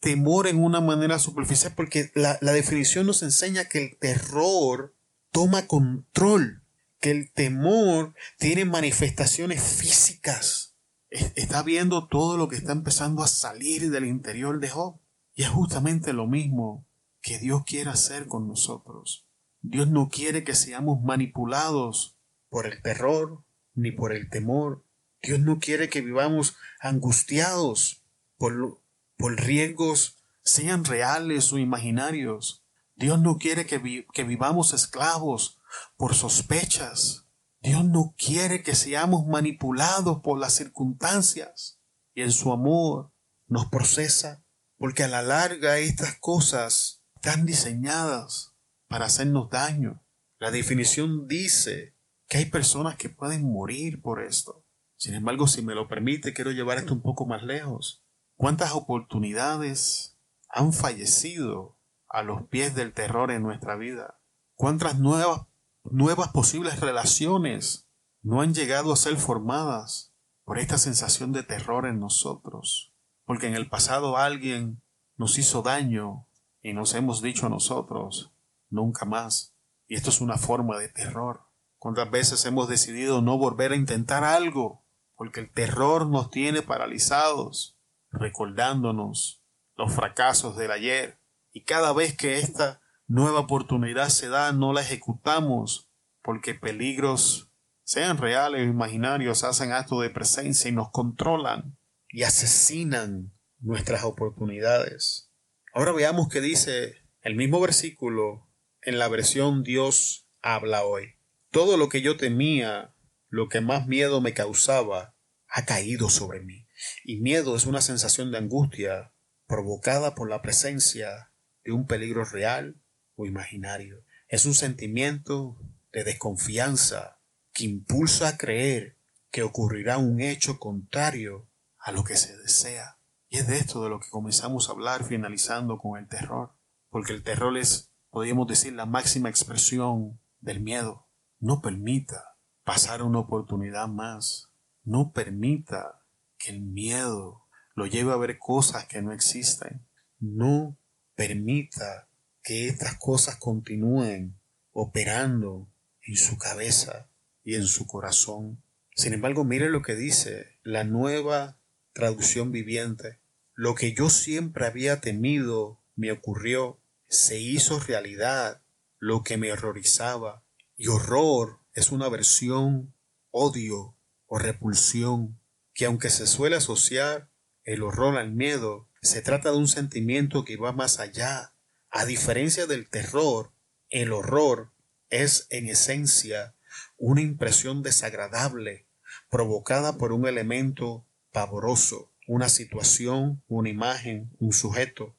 temor 0.00 0.46
en 0.46 0.62
una 0.62 0.80
manera 0.80 1.18
superficial, 1.18 1.72
porque 1.76 2.10
la, 2.14 2.38
definición 2.40 3.06
nos 3.06 3.22
enseña 3.22 3.64
que 3.64 3.82
el 3.84 3.96
terror 3.98 4.94
toma 5.32 5.66
control, 5.66 6.62
que 7.00 7.10
el 7.10 7.32
temor 7.32 8.14
tiene 8.38 8.64
manifestaciones 8.64 9.62
físicas. 9.62 10.76
Está 11.10 11.62
viendo 11.62 12.06
todo 12.06 12.36
lo 12.36 12.48
que 12.48 12.56
está 12.56 12.72
empezando 12.72 13.22
a 13.22 13.28
salir 13.28 13.90
del 13.90 14.04
interior 14.04 14.60
de 14.60 14.68
Job. 14.68 15.00
Y 15.34 15.44
es 15.44 15.48
justamente 15.48 16.12
lo 16.12 16.26
mismo 16.26 16.86
que 17.22 17.38
Dios 17.38 17.62
quiere 17.64 17.90
hacer 17.90 18.26
con 18.26 18.46
nosotros. 18.46 19.26
Dios 19.62 19.88
no 19.88 20.08
quiere 20.08 20.44
que 20.44 20.54
seamos 20.54 21.02
manipulados 21.02 22.16
por 22.48 22.66
el 22.66 22.82
terror 22.82 23.42
ni 23.74 23.92
por 23.92 24.12
el 24.12 24.28
temor. 24.28 24.84
Dios 25.22 25.40
no 25.40 25.58
quiere 25.58 25.88
que 25.88 26.00
vivamos 26.00 26.56
angustiados 26.80 28.04
por, 28.36 28.80
por 29.16 29.36
riesgos, 29.40 30.18
sean 30.42 30.84
reales 30.84 31.52
o 31.52 31.58
imaginarios. 31.58 32.64
Dios 32.94 33.20
no 33.20 33.38
quiere 33.38 33.66
que, 33.66 34.06
que 34.12 34.24
vivamos 34.24 34.72
esclavos 34.72 35.58
por 35.96 36.14
sospechas. 36.14 37.26
Dios 37.60 37.84
no 37.84 38.14
quiere 38.16 38.62
que 38.62 38.74
seamos 38.74 39.26
manipulados 39.26 40.20
por 40.22 40.38
las 40.38 40.54
circunstancias 40.54 41.80
y 42.14 42.22
en 42.22 42.32
su 42.32 42.52
amor 42.52 43.12
nos 43.46 43.66
procesa, 43.66 44.44
porque 44.76 45.04
a 45.04 45.08
la 45.08 45.22
larga 45.22 45.78
estas 45.78 46.16
cosas 46.18 47.02
están 47.16 47.46
diseñadas 47.46 48.54
para 48.86 49.06
hacernos 49.06 49.50
daño. 49.50 50.04
La 50.38 50.50
definición 50.52 51.26
dice 51.26 51.96
que 52.28 52.38
hay 52.38 52.46
personas 52.46 52.96
que 52.96 53.08
pueden 53.08 53.50
morir 53.50 54.00
por 54.00 54.22
esto. 54.22 54.64
Sin 54.98 55.14
embargo, 55.14 55.46
si 55.46 55.62
me 55.62 55.76
lo 55.76 55.86
permite, 55.86 56.34
quiero 56.34 56.50
llevar 56.50 56.78
esto 56.78 56.92
un 56.92 57.02
poco 57.02 57.24
más 57.24 57.44
lejos. 57.44 58.04
¿Cuántas 58.34 58.72
oportunidades 58.72 60.18
han 60.48 60.72
fallecido 60.72 61.78
a 62.08 62.24
los 62.24 62.42
pies 62.48 62.74
del 62.74 62.92
terror 62.92 63.30
en 63.30 63.44
nuestra 63.44 63.76
vida? 63.76 64.20
¿Cuántas 64.54 64.98
nuevas, 64.98 65.42
nuevas 65.84 66.30
posibles 66.30 66.80
relaciones 66.80 67.88
no 68.22 68.40
han 68.40 68.54
llegado 68.54 68.92
a 68.92 68.96
ser 68.96 69.16
formadas 69.16 70.12
por 70.44 70.58
esta 70.58 70.78
sensación 70.78 71.30
de 71.32 71.44
terror 71.44 71.86
en 71.86 72.00
nosotros? 72.00 72.92
Porque 73.24 73.46
en 73.46 73.54
el 73.54 73.68
pasado 73.68 74.16
alguien 74.16 74.82
nos 75.16 75.38
hizo 75.38 75.62
daño 75.62 76.26
y 76.60 76.72
nos 76.72 76.94
hemos 76.94 77.22
dicho 77.22 77.46
a 77.46 77.50
nosotros, 77.50 78.32
nunca 78.68 79.04
más. 79.04 79.54
Y 79.86 79.94
esto 79.94 80.10
es 80.10 80.20
una 80.20 80.38
forma 80.38 80.76
de 80.76 80.88
terror. 80.88 81.42
¿Cuántas 81.78 82.10
veces 82.10 82.44
hemos 82.46 82.68
decidido 82.68 83.22
no 83.22 83.38
volver 83.38 83.70
a 83.70 83.76
intentar 83.76 84.24
algo? 84.24 84.87
Porque 85.18 85.40
el 85.40 85.52
terror 85.52 86.06
nos 86.06 86.30
tiene 86.30 86.62
paralizados, 86.62 87.78
recordándonos 88.10 89.44
los 89.76 89.92
fracasos 89.92 90.56
del 90.56 90.70
ayer. 90.70 91.18
Y 91.52 91.64
cada 91.64 91.92
vez 91.92 92.16
que 92.16 92.38
esta 92.38 92.80
nueva 93.06 93.40
oportunidad 93.40 94.08
se 94.08 94.28
da, 94.28 94.52
no 94.52 94.72
la 94.72 94.80
ejecutamos, 94.80 95.90
porque 96.22 96.54
peligros, 96.54 97.50
sean 97.82 98.16
reales 98.16 98.62
o 98.62 98.70
imaginarios, 98.70 99.44
hacen 99.44 99.72
acto 99.72 100.00
de 100.00 100.08
presencia 100.08 100.70
y 100.70 100.72
nos 100.72 100.90
controlan 100.90 101.76
y 102.10 102.22
asesinan 102.22 103.34
nuestras 103.58 104.04
oportunidades. 104.04 105.32
Ahora 105.74 105.92
veamos 105.92 106.28
qué 106.28 106.40
dice 106.40 106.94
el 107.22 107.34
mismo 107.34 107.60
versículo 107.60 108.48
en 108.82 108.98
la 108.98 109.08
versión 109.08 109.64
Dios 109.64 110.28
habla 110.42 110.84
hoy. 110.84 111.16
Todo 111.50 111.76
lo 111.76 111.88
que 111.88 112.02
yo 112.02 112.16
temía, 112.16 112.94
lo 113.28 113.48
que 113.48 113.60
más 113.60 113.86
miedo 113.86 114.20
me 114.20 114.34
causaba, 114.34 115.14
ha 115.48 115.64
caído 115.64 116.10
sobre 116.10 116.40
mí. 116.40 116.66
Y 117.04 117.20
miedo 117.20 117.56
es 117.56 117.66
una 117.66 117.80
sensación 117.80 118.30
de 118.30 118.38
angustia 118.38 119.12
provocada 119.46 120.14
por 120.14 120.28
la 120.28 120.42
presencia 120.42 121.32
de 121.64 121.72
un 121.72 121.86
peligro 121.86 122.24
real 122.24 122.80
o 123.16 123.26
imaginario. 123.26 124.04
Es 124.28 124.44
un 124.44 124.54
sentimiento 124.54 125.56
de 125.92 126.04
desconfianza 126.04 127.20
que 127.52 127.64
impulsa 127.64 128.28
a 128.28 128.36
creer 128.36 128.98
que 129.30 129.42
ocurrirá 129.42 129.98
un 129.98 130.20
hecho 130.20 130.58
contrario 130.58 131.48
a 131.78 131.92
lo 131.92 132.04
que 132.04 132.16
se 132.16 132.36
desea. 132.36 132.98
Y 133.28 133.38
es 133.38 133.46
de 133.46 133.58
esto 133.58 133.82
de 133.82 133.90
lo 133.90 134.00
que 134.00 134.08
comenzamos 134.08 134.68
a 134.68 134.72
hablar 134.72 135.04
finalizando 135.04 135.78
con 135.78 135.98
el 135.98 136.08
terror, 136.08 136.54
porque 136.90 137.12
el 137.12 137.22
terror 137.22 137.56
es 137.58 137.88
podríamos 138.10 138.46
decir, 138.46 138.72
la 138.72 138.86
máxima 138.86 139.28
expresión 139.28 140.20
del 140.40 140.60
miedo. 140.60 141.08
No 141.38 141.60
permita 141.60 142.36
pasar 142.68 143.00
una 143.02 143.20
oportunidad 143.20 143.88
más. 143.88 144.50
No 144.84 145.14
permita 145.14 146.04
que 146.36 146.50
el 146.50 146.60
miedo 146.60 147.46
lo 147.74 147.86
lleve 147.86 148.12
a 148.12 148.16
ver 148.16 148.38
cosas 148.38 148.84
que 148.84 149.00
no 149.00 149.12
existen. 149.12 149.88
No 150.18 150.78
permita 151.14 152.10
que 152.42 152.68
estas 152.68 152.98
cosas 152.98 153.36
continúen 153.36 154.38
operando 154.72 155.72
en 156.02 156.16
su 156.16 156.36
cabeza 156.36 157.08
y 157.42 157.54
en 157.54 157.64
su 157.64 157.86
corazón. 157.86 158.62
Sin 158.94 159.14
embargo, 159.14 159.44
mire 159.44 159.70
lo 159.70 159.80
que 159.80 159.94
dice 159.94 160.58
la 160.62 160.84
nueva 160.84 161.58
traducción 161.94 162.52
viviente. 162.52 163.22
Lo 163.54 163.74
que 163.74 163.94
yo 163.94 164.10
siempre 164.10 164.66
había 164.66 165.00
temido 165.00 165.80
me 165.96 166.12
ocurrió 166.12 166.82
se 167.08 167.40
hizo 167.40 167.80
realidad 167.80 168.60
lo 168.98 169.22
que 169.22 169.38
me 169.38 169.52
horrorizaba. 169.52 170.44
Y 170.76 170.88
horror 170.88 171.60
es 171.72 171.92
una 171.92 172.08
versión, 172.08 172.94
odio 173.30 173.96
o 174.26 174.38
repulsión, 174.38 175.38
que 175.74 175.86
aunque 175.86 176.10
se 176.10 176.26
suele 176.26 176.56
asociar 176.56 177.30
el 177.64 177.82
horror 177.82 178.16
al 178.16 178.32
miedo, 178.32 178.88
se 179.02 179.22
trata 179.22 179.50
de 179.50 179.58
un 179.58 179.68
sentimiento 179.68 180.44
que 180.44 180.56
va 180.56 180.72
más 180.72 180.98
allá. 180.98 181.54
A 181.90 182.04
diferencia 182.04 182.66
del 182.66 182.88
terror, 182.88 183.52
el 183.90 184.12
horror 184.12 184.72
es 185.10 185.46
en 185.50 185.68
esencia 185.68 186.54
una 186.96 187.20
impresión 187.20 187.82
desagradable 187.82 188.86
provocada 189.30 189.98
por 189.98 190.12
un 190.12 190.26
elemento 190.26 191.06
pavoroso, 191.32 192.12
una 192.26 192.48
situación, 192.48 193.42
una 193.48 193.68
imagen, 193.68 194.30
un 194.38 194.52
sujeto. 194.52 195.16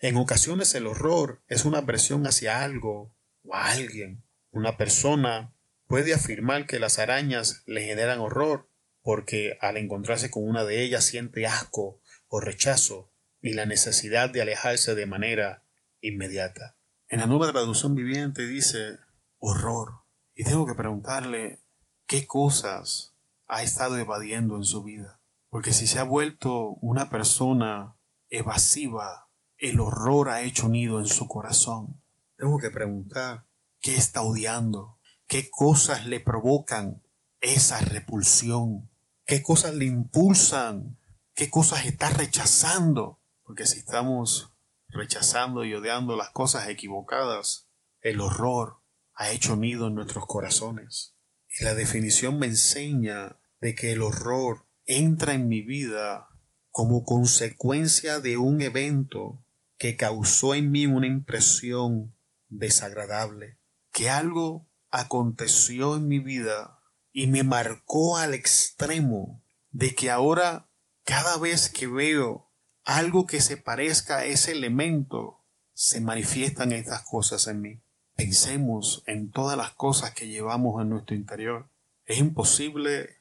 En 0.00 0.16
ocasiones 0.16 0.74
el 0.74 0.86
horror 0.86 1.42
es 1.48 1.64
una 1.64 1.78
aversión 1.78 2.26
hacia 2.26 2.62
algo 2.62 3.14
o 3.44 3.54
a 3.54 3.70
alguien. 3.70 4.22
Una 4.50 4.76
persona 4.76 5.51
puede 5.92 6.14
afirmar 6.14 6.66
que 6.66 6.78
las 6.78 6.98
arañas 6.98 7.64
le 7.66 7.84
generan 7.84 8.18
horror 8.18 8.66
porque 9.02 9.58
al 9.60 9.76
encontrarse 9.76 10.30
con 10.30 10.48
una 10.48 10.64
de 10.64 10.82
ellas 10.82 11.04
siente 11.04 11.46
asco 11.46 12.00
o 12.28 12.40
rechazo 12.40 13.12
y 13.42 13.52
la 13.52 13.66
necesidad 13.66 14.30
de 14.30 14.40
alejarse 14.40 14.94
de 14.94 15.04
manera 15.04 15.66
inmediata. 16.00 16.78
En 17.08 17.20
la 17.20 17.26
nueva 17.26 17.52
traducción 17.52 17.94
viviente 17.94 18.46
dice 18.46 19.00
horror. 19.36 20.06
Y 20.34 20.44
tengo 20.44 20.64
que 20.66 20.74
preguntarle 20.74 21.60
qué 22.06 22.26
cosas 22.26 23.14
ha 23.46 23.62
estado 23.62 23.98
evadiendo 23.98 24.56
en 24.56 24.64
su 24.64 24.82
vida. 24.82 25.20
Porque 25.50 25.74
si 25.74 25.86
se 25.86 25.98
ha 25.98 26.04
vuelto 26.04 26.68
una 26.80 27.10
persona 27.10 27.98
evasiva 28.30 29.28
el 29.58 29.78
horror 29.78 30.30
ha 30.30 30.40
hecho 30.40 30.70
nido 30.70 31.00
en 31.00 31.06
su 31.06 31.28
corazón. 31.28 32.02
Tengo 32.38 32.58
que 32.58 32.70
preguntar, 32.70 33.46
¿qué 33.78 33.94
está 33.94 34.22
odiando? 34.22 34.98
¿Qué 35.32 35.48
cosas 35.48 36.04
le 36.06 36.20
provocan 36.20 37.02
esa 37.40 37.80
repulsión? 37.80 38.90
¿Qué 39.24 39.42
cosas 39.42 39.74
le 39.74 39.86
impulsan? 39.86 40.98
¿Qué 41.34 41.48
cosas 41.48 41.86
está 41.86 42.10
rechazando? 42.10 43.18
Porque 43.42 43.64
si 43.64 43.78
estamos 43.78 44.52
rechazando 44.88 45.64
y 45.64 45.72
odiando 45.72 46.16
las 46.16 46.28
cosas 46.32 46.68
equivocadas, 46.68 47.66
el 48.02 48.20
horror 48.20 48.82
ha 49.14 49.30
hecho 49.30 49.56
nido 49.56 49.86
en 49.86 49.94
nuestros 49.94 50.26
corazones. 50.26 51.16
Y 51.58 51.64
la 51.64 51.74
definición 51.74 52.38
me 52.38 52.48
enseña 52.48 53.40
de 53.58 53.74
que 53.74 53.92
el 53.92 54.02
horror 54.02 54.66
entra 54.84 55.32
en 55.32 55.48
mi 55.48 55.62
vida 55.62 56.28
como 56.68 57.04
consecuencia 57.04 58.20
de 58.20 58.36
un 58.36 58.60
evento 58.60 59.42
que 59.78 59.96
causó 59.96 60.54
en 60.54 60.70
mí 60.70 60.84
una 60.84 61.06
impresión 61.06 62.14
desagradable, 62.50 63.58
que 63.92 64.10
algo 64.10 64.68
aconteció 64.92 65.96
en 65.96 66.06
mi 66.06 66.20
vida 66.20 66.78
y 67.12 67.26
me 67.26 67.42
marcó 67.42 68.18
al 68.18 68.34
extremo 68.34 69.42
de 69.70 69.94
que 69.94 70.10
ahora 70.10 70.68
cada 71.04 71.36
vez 71.38 71.68
que 71.68 71.88
veo 71.88 72.52
algo 72.84 73.26
que 73.26 73.40
se 73.40 73.56
parezca 73.56 74.18
a 74.18 74.24
ese 74.24 74.52
elemento, 74.52 75.40
se 75.72 76.00
manifiestan 76.00 76.72
estas 76.72 77.02
cosas 77.02 77.46
en 77.46 77.60
mí. 77.60 77.82
Pensemos 78.14 79.02
en 79.06 79.30
todas 79.30 79.56
las 79.56 79.72
cosas 79.72 80.12
que 80.12 80.28
llevamos 80.28 80.80
en 80.80 80.90
nuestro 80.90 81.16
interior. 81.16 81.70
Es 82.04 82.18
imposible 82.18 83.16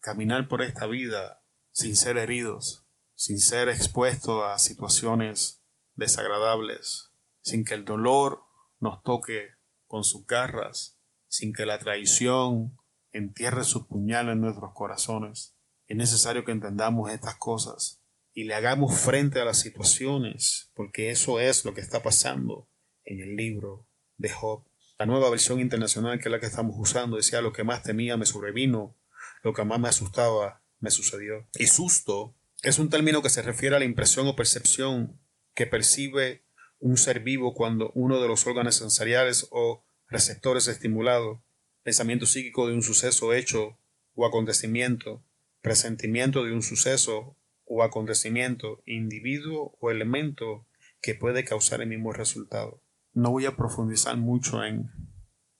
caminar 0.00 0.48
por 0.48 0.62
esta 0.62 0.86
vida 0.86 1.42
sin 1.72 1.96
ser 1.96 2.16
heridos, 2.16 2.86
sin 3.14 3.38
ser 3.38 3.68
expuestos 3.68 4.42
a 4.44 4.58
situaciones 4.58 5.62
desagradables, 5.94 7.10
sin 7.42 7.64
que 7.64 7.74
el 7.74 7.84
dolor 7.84 8.44
nos 8.78 9.02
toque 9.02 9.50
con 9.86 10.04
sus 10.04 10.26
garras, 10.26 10.99
sin 11.30 11.52
que 11.52 11.64
la 11.64 11.78
traición 11.78 12.76
entierre 13.12 13.64
su 13.64 13.86
puñal 13.86 14.28
en 14.28 14.40
nuestros 14.40 14.72
corazones. 14.74 15.54
Es 15.86 15.96
necesario 15.96 16.44
que 16.44 16.52
entendamos 16.52 17.10
estas 17.10 17.36
cosas 17.36 18.02
y 18.34 18.44
le 18.44 18.54
hagamos 18.54 18.98
frente 18.98 19.40
a 19.40 19.44
las 19.44 19.60
situaciones, 19.60 20.70
porque 20.74 21.10
eso 21.10 21.40
es 21.40 21.64
lo 21.64 21.72
que 21.72 21.80
está 21.80 22.02
pasando 22.02 22.68
en 23.04 23.20
el 23.20 23.36
libro 23.36 23.88
de 24.16 24.28
Job. 24.28 24.64
La 24.98 25.06
nueva 25.06 25.30
versión 25.30 25.60
internacional 25.60 26.18
que 26.18 26.28
es 26.28 26.32
la 26.32 26.40
que 26.40 26.46
estamos 26.46 26.74
usando 26.76 27.16
decía 27.16 27.40
lo 27.40 27.52
que 27.52 27.64
más 27.64 27.84
temía 27.84 28.16
me 28.16 28.26
sobrevino, 28.26 28.96
lo 29.42 29.54
que 29.54 29.64
más 29.64 29.80
me 29.80 29.88
asustaba 29.88 30.62
me 30.80 30.90
sucedió. 30.90 31.48
Y 31.54 31.68
susto 31.68 32.34
es 32.62 32.78
un 32.78 32.90
término 32.90 33.22
que 33.22 33.30
se 33.30 33.42
refiere 33.42 33.76
a 33.76 33.78
la 33.78 33.84
impresión 33.84 34.26
o 34.26 34.36
percepción 34.36 35.18
que 35.54 35.66
percibe 35.66 36.44
un 36.80 36.96
ser 36.96 37.20
vivo 37.20 37.54
cuando 37.54 37.92
uno 37.94 38.20
de 38.20 38.28
los 38.28 38.46
órganos 38.46 38.76
sensoriales 38.76 39.48
o 39.50 39.84
receptores 40.10 40.66
estimulado, 40.66 41.42
pensamiento 41.82 42.26
psíquico 42.26 42.66
de 42.66 42.74
un 42.74 42.82
suceso 42.82 43.32
hecho 43.32 43.78
o 44.14 44.26
acontecimiento, 44.26 45.22
presentimiento 45.62 46.44
de 46.44 46.52
un 46.52 46.62
suceso 46.62 47.36
o 47.64 47.82
acontecimiento, 47.84 48.82
individuo 48.84 49.76
o 49.80 49.90
elemento 49.90 50.66
que 51.00 51.14
puede 51.14 51.44
causar 51.44 51.80
el 51.80 51.88
mismo 51.88 52.12
resultado. 52.12 52.82
No 53.12 53.30
voy 53.30 53.46
a 53.46 53.56
profundizar 53.56 54.16
mucho 54.16 54.64
en, 54.64 54.90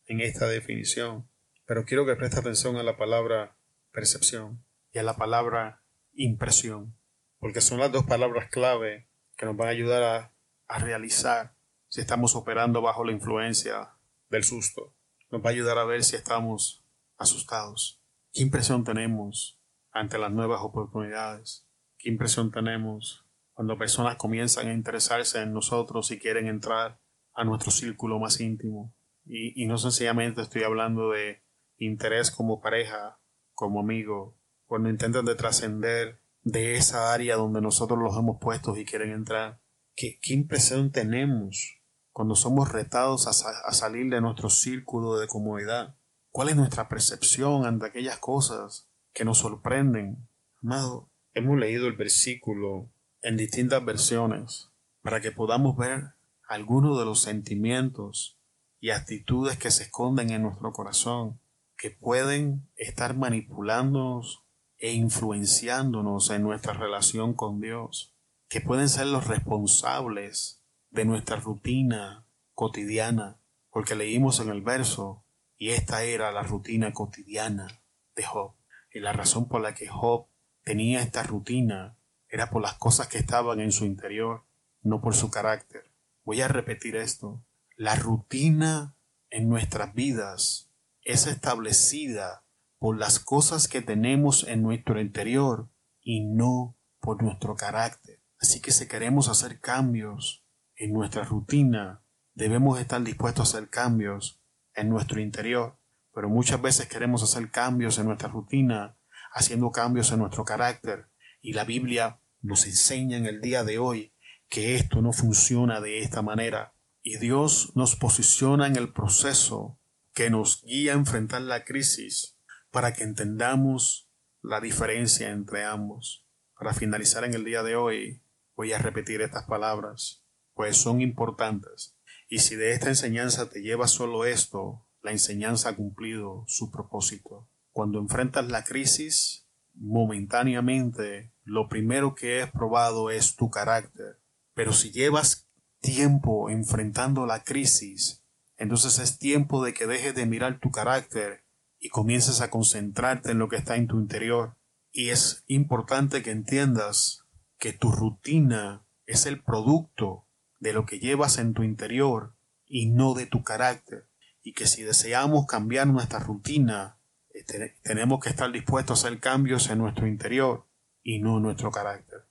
en 0.06 0.20
esta 0.20 0.46
definición, 0.46 1.28
Pero 1.66 1.84
quiero 1.84 2.04
que 2.04 2.16
preste 2.16 2.40
atención 2.40 2.76
a 2.76 2.82
la 2.82 2.96
palabra 2.96 3.56
percepción 3.92 4.64
y 4.92 4.98
a 4.98 5.04
la 5.04 5.16
palabra 5.16 5.84
impresión, 6.12 6.98
porque 7.38 7.60
son 7.60 7.78
las 7.78 7.92
dos 7.92 8.06
palabras 8.06 8.50
clave 8.50 9.06
que 9.36 9.46
nos 9.46 9.56
van 9.56 9.68
a 9.68 9.70
ayudar 9.70 10.02
a, 10.02 10.34
a 10.66 10.78
realizar 10.80 11.54
si 11.88 12.00
estamos 12.00 12.34
operando 12.34 12.82
bajo 12.82 13.04
la 13.04 13.12
influencia 13.12 13.94
del 14.30 14.44
susto. 14.44 14.94
Nos 15.30 15.42
va 15.44 15.50
a 15.50 15.52
ayudar 15.52 15.78
a 15.78 15.84
ver 15.84 16.02
si 16.04 16.16
estamos 16.16 16.84
asustados. 17.18 18.00
¿Qué 18.32 18.42
impresión 18.42 18.84
tenemos 18.84 19.60
ante 19.90 20.18
las 20.18 20.32
nuevas 20.32 20.60
oportunidades? 20.62 21.66
¿Qué 21.98 22.08
impresión 22.08 22.50
tenemos 22.50 23.26
cuando 23.52 23.76
personas 23.76 24.16
comienzan 24.16 24.68
a 24.68 24.72
interesarse 24.72 25.42
en 25.42 25.52
nosotros 25.52 26.10
y 26.10 26.18
quieren 26.18 26.46
entrar 26.46 27.00
a 27.34 27.44
nuestro 27.44 27.70
círculo 27.70 28.18
más 28.18 28.40
íntimo? 28.40 28.94
Y, 29.24 29.62
y 29.62 29.66
no 29.66 29.76
sencillamente 29.76 30.42
estoy 30.42 30.62
hablando 30.62 31.10
de 31.10 31.42
interés 31.76 32.30
como 32.30 32.60
pareja, 32.60 33.20
como 33.52 33.80
amigo, 33.80 34.38
cuando 34.64 34.88
intentan 34.88 35.24
de 35.24 35.34
trascender 35.34 36.22
de 36.42 36.76
esa 36.76 37.12
área 37.12 37.36
donde 37.36 37.60
nosotros 37.60 37.98
los 37.98 38.16
hemos 38.16 38.38
puesto 38.40 38.76
y 38.76 38.84
quieren 38.84 39.10
entrar. 39.10 39.60
¿Qué, 39.94 40.18
qué 40.22 40.32
impresión 40.32 40.90
tenemos 40.92 41.79
cuando 42.20 42.36
somos 42.36 42.70
retados 42.70 43.26
a, 43.26 43.72
salir 43.72 44.10
de 44.10 44.20
nuestro 44.20 44.50
círculo 44.50 45.16
de 45.16 45.26
comodidad? 45.26 45.96
¿Cuál 46.28 46.50
es 46.50 46.56
nuestra 46.56 46.86
percepción 46.86 47.64
ante 47.64 47.86
aquellas 47.86 48.18
cosas 48.18 48.90
que 49.14 49.24
nos 49.24 49.38
sorprenden? 49.38 50.28
Amado, 50.62 51.10
hemos 51.32 51.58
leído 51.58 51.86
el 51.86 51.96
versículo 51.96 52.90
en 53.22 53.38
distintas 53.38 53.82
versiones 53.82 54.68
para 55.00 55.22
que 55.22 55.32
podamos 55.32 55.78
ver 55.78 56.08
algunos 56.46 56.98
de 56.98 57.06
los 57.06 57.22
sentimientos 57.22 58.38
y 58.80 58.90
actitudes 58.90 59.56
que 59.56 59.70
se 59.70 59.84
esconden 59.84 60.28
en 60.28 60.42
nuestro 60.42 60.72
corazón, 60.72 61.40
que 61.78 61.90
pueden 61.90 62.68
estar 62.76 63.16
manipulándonos 63.16 64.44
e 64.76 64.92
influenciándonos 64.92 66.28
en 66.28 66.42
nuestra 66.42 66.74
relación 66.74 67.32
con 67.32 67.62
Dios, 67.62 68.14
que 68.50 68.60
pueden 68.60 68.90
ser 68.90 69.06
los 69.06 69.26
responsables 69.26 70.59
de 70.90 71.04
nuestra 71.04 71.36
rutina 71.36 72.26
cotidiana, 72.54 73.38
porque 73.70 73.94
leímos 73.94 74.40
en 74.40 74.48
el 74.50 74.60
verso, 74.60 75.24
y 75.56 75.70
esta 75.70 76.02
era 76.02 76.32
la 76.32 76.42
rutina 76.42 76.92
cotidiana 76.92 77.82
de 78.16 78.24
Job. 78.24 78.54
Y 78.92 79.00
la 79.00 79.12
razón 79.12 79.48
por 79.48 79.60
la 79.60 79.74
que 79.74 79.88
Job 79.88 80.26
tenía 80.64 81.02
esta 81.02 81.22
rutina 81.22 81.96
era 82.28 82.50
por 82.50 82.62
las 82.62 82.74
cosas 82.74 83.08
que 83.08 83.18
estaban 83.18 83.60
en 83.60 83.72
su 83.72 83.84
interior, 83.84 84.44
no 84.82 85.00
por 85.00 85.14
su 85.14 85.30
carácter. 85.30 85.90
Voy 86.24 86.40
a 86.40 86.48
repetir 86.48 86.96
esto. 86.96 87.42
La 87.76 87.94
rutina 87.94 88.94
en 89.30 89.48
nuestras 89.48 89.94
vidas 89.94 90.70
es 91.02 91.26
establecida 91.26 92.42
por 92.78 92.98
las 92.98 93.18
cosas 93.18 93.68
que 93.68 93.82
tenemos 93.82 94.46
en 94.48 94.62
nuestro 94.62 95.00
interior 95.00 95.68
y 96.02 96.20
no 96.20 96.76
por 97.00 97.22
nuestro 97.22 97.54
carácter. 97.54 98.20
Así 98.40 98.60
que 98.60 98.70
si 98.70 98.88
queremos 98.88 99.28
hacer 99.28 99.60
cambios 99.60 100.42
en 100.80 100.94
nuestra 100.94 101.24
rutina, 101.24 102.02
debemos 102.32 102.80
estar 102.80 103.02
dispuestos 103.02 103.54
a 103.54 103.58
hacer 103.58 103.68
cambios 103.68 104.40
en 104.74 104.88
nuestro 104.88 105.20
interior. 105.20 105.78
Pero 106.14 106.30
muchas 106.30 106.60
veces 106.62 106.88
queremos 106.88 107.22
hacer 107.22 107.50
cambios 107.50 107.98
en 107.98 108.06
nuestra 108.06 108.30
rutina, 108.30 108.96
haciendo 109.30 109.70
cambios 109.72 110.10
en 110.10 110.20
nuestro 110.20 110.46
carácter. 110.46 111.10
Y 111.42 111.52
la 111.52 111.64
Biblia 111.64 112.22
nos 112.40 112.66
enseña 112.66 113.18
en 113.18 113.26
el 113.26 113.42
día 113.42 113.62
de 113.62 113.78
hoy 113.78 114.14
que 114.48 114.74
esto 114.74 115.02
no 115.02 115.12
funciona 115.12 115.82
de 115.82 115.98
esta 115.98 116.22
manera. 116.22 116.72
Y 117.02 117.18
Dios 117.18 117.72
nos 117.74 117.94
posiciona 117.96 118.66
en 118.66 118.76
el 118.76 118.90
proceso 118.90 119.78
que 120.14 120.30
nos 120.30 120.62
guía 120.62 120.92
a 120.92 120.96
enfrentar 120.96 121.42
la 121.42 121.64
crisis 121.64 122.38
para 122.70 122.94
que 122.94 123.04
entendamos 123.04 124.08
la 124.40 124.62
diferencia 124.62 125.28
entre 125.28 125.62
ambos. 125.62 126.26
Para 126.58 126.72
finalizar 126.72 127.24
en 127.24 127.34
el 127.34 127.44
día 127.44 127.62
de 127.62 127.76
hoy, 127.76 128.22
voy 128.56 128.72
a 128.72 128.78
repetir 128.78 129.20
estas 129.20 129.44
palabras, 129.44 130.19
pues 130.60 130.76
son 130.76 131.00
importantes. 131.00 131.96
Y 132.28 132.40
si 132.40 132.54
de 132.54 132.72
esta 132.72 132.88
enseñanza 132.88 133.48
te 133.48 133.62
lleva 133.62 133.88
solo 133.88 134.26
esto, 134.26 134.86
la 135.00 135.10
enseñanza 135.10 135.70
ha 135.70 135.74
cumplido 135.74 136.44
su 136.48 136.70
propósito. 136.70 137.48
Cuando 137.72 137.98
enfrentas 137.98 138.46
la 138.48 138.62
crisis, 138.62 139.48
momentáneamente, 139.72 141.32
lo 141.44 141.70
primero 141.70 142.14
que 142.14 142.42
es 142.42 142.50
probado 142.50 143.08
es 143.10 143.36
tu 143.36 143.48
carácter. 143.48 144.20
Pero 144.52 144.74
si 144.74 144.90
llevas 144.90 145.48
tiempo 145.80 146.50
enfrentando 146.50 147.24
la 147.24 147.42
crisis, 147.42 148.22
entonces 148.58 148.98
es 148.98 149.18
tiempo 149.18 149.64
de 149.64 149.72
que 149.72 149.86
dejes 149.86 150.14
de 150.14 150.26
mirar 150.26 150.60
tu 150.60 150.70
carácter 150.70 151.46
y 151.78 151.88
comiences 151.88 152.42
a 152.42 152.50
concentrarte 152.50 153.30
en 153.30 153.38
lo 153.38 153.48
que 153.48 153.56
está 153.56 153.76
en 153.76 153.86
tu 153.86 153.98
interior. 153.98 154.58
Y 154.92 155.08
es 155.08 155.42
importante 155.46 156.22
que 156.22 156.32
entiendas 156.32 157.24
que 157.58 157.72
tu 157.72 157.90
rutina 157.90 158.84
es 159.06 159.24
el 159.24 159.42
producto 159.42 160.26
de 160.60 160.72
lo 160.72 160.86
que 160.86 161.00
llevas 161.00 161.38
en 161.38 161.54
tu 161.54 161.64
interior 161.64 162.36
y 162.66 162.86
no 162.86 163.14
de 163.14 163.26
tu 163.26 163.42
carácter. 163.42 164.08
Y 164.42 164.52
que 164.52 164.66
si 164.66 164.82
deseamos 164.82 165.46
cambiar 165.46 165.86
nuestra 165.88 166.20
rutina, 166.20 166.98
este, 167.30 167.76
tenemos 167.82 168.20
que 168.20 168.30
estar 168.30 168.50
dispuestos 168.52 169.04
a 169.04 169.08
hacer 169.08 169.20
cambios 169.20 169.68
en 169.70 169.78
nuestro 169.78 170.06
interior 170.06 170.66
y 171.02 171.18
no 171.18 171.38
en 171.38 171.42
nuestro 171.42 171.70
carácter. 171.70 172.26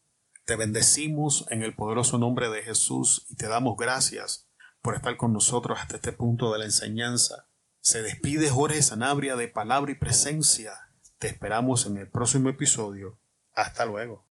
Te 0.46 0.56
bendecimos 0.56 1.46
en 1.50 1.62
el 1.62 1.76
poderoso 1.76 2.18
nombre 2.18 2.50
de 2.50 2.64
Jesús 2.64 3.26
y 3.30 3.36
te 3.36 3.48
damos 3.48 3.78
gracias 3.78 4.48
por 4.82 4.96
estar 4.96 5.18
con 5.18 5.34
nosotros 5.34 5.78
hasta 5.80 5.98
este 5.98 6.14
punto 6.14 6.52
de 6.52 6.60
la 6.60 6.66
enseñanza. 6.66 7.48
Se 7.82 8.02
despide 8.02 8.50
Jorge 8.50 8.82
Sanabria 8.82 9.36
de 9.36 9.48
palabra 9.48 9.92
y 9.92 9.96
presencia. 9.96 10.74
Te 11.18 11.28
esperamos 11.28 11.86
en 11.86 11.98
el 11.98 12.10
próximo 12.10 12.50
episodio. 12.50 13.20
Hasta 13.54 13.86
luego. 13.86 14.28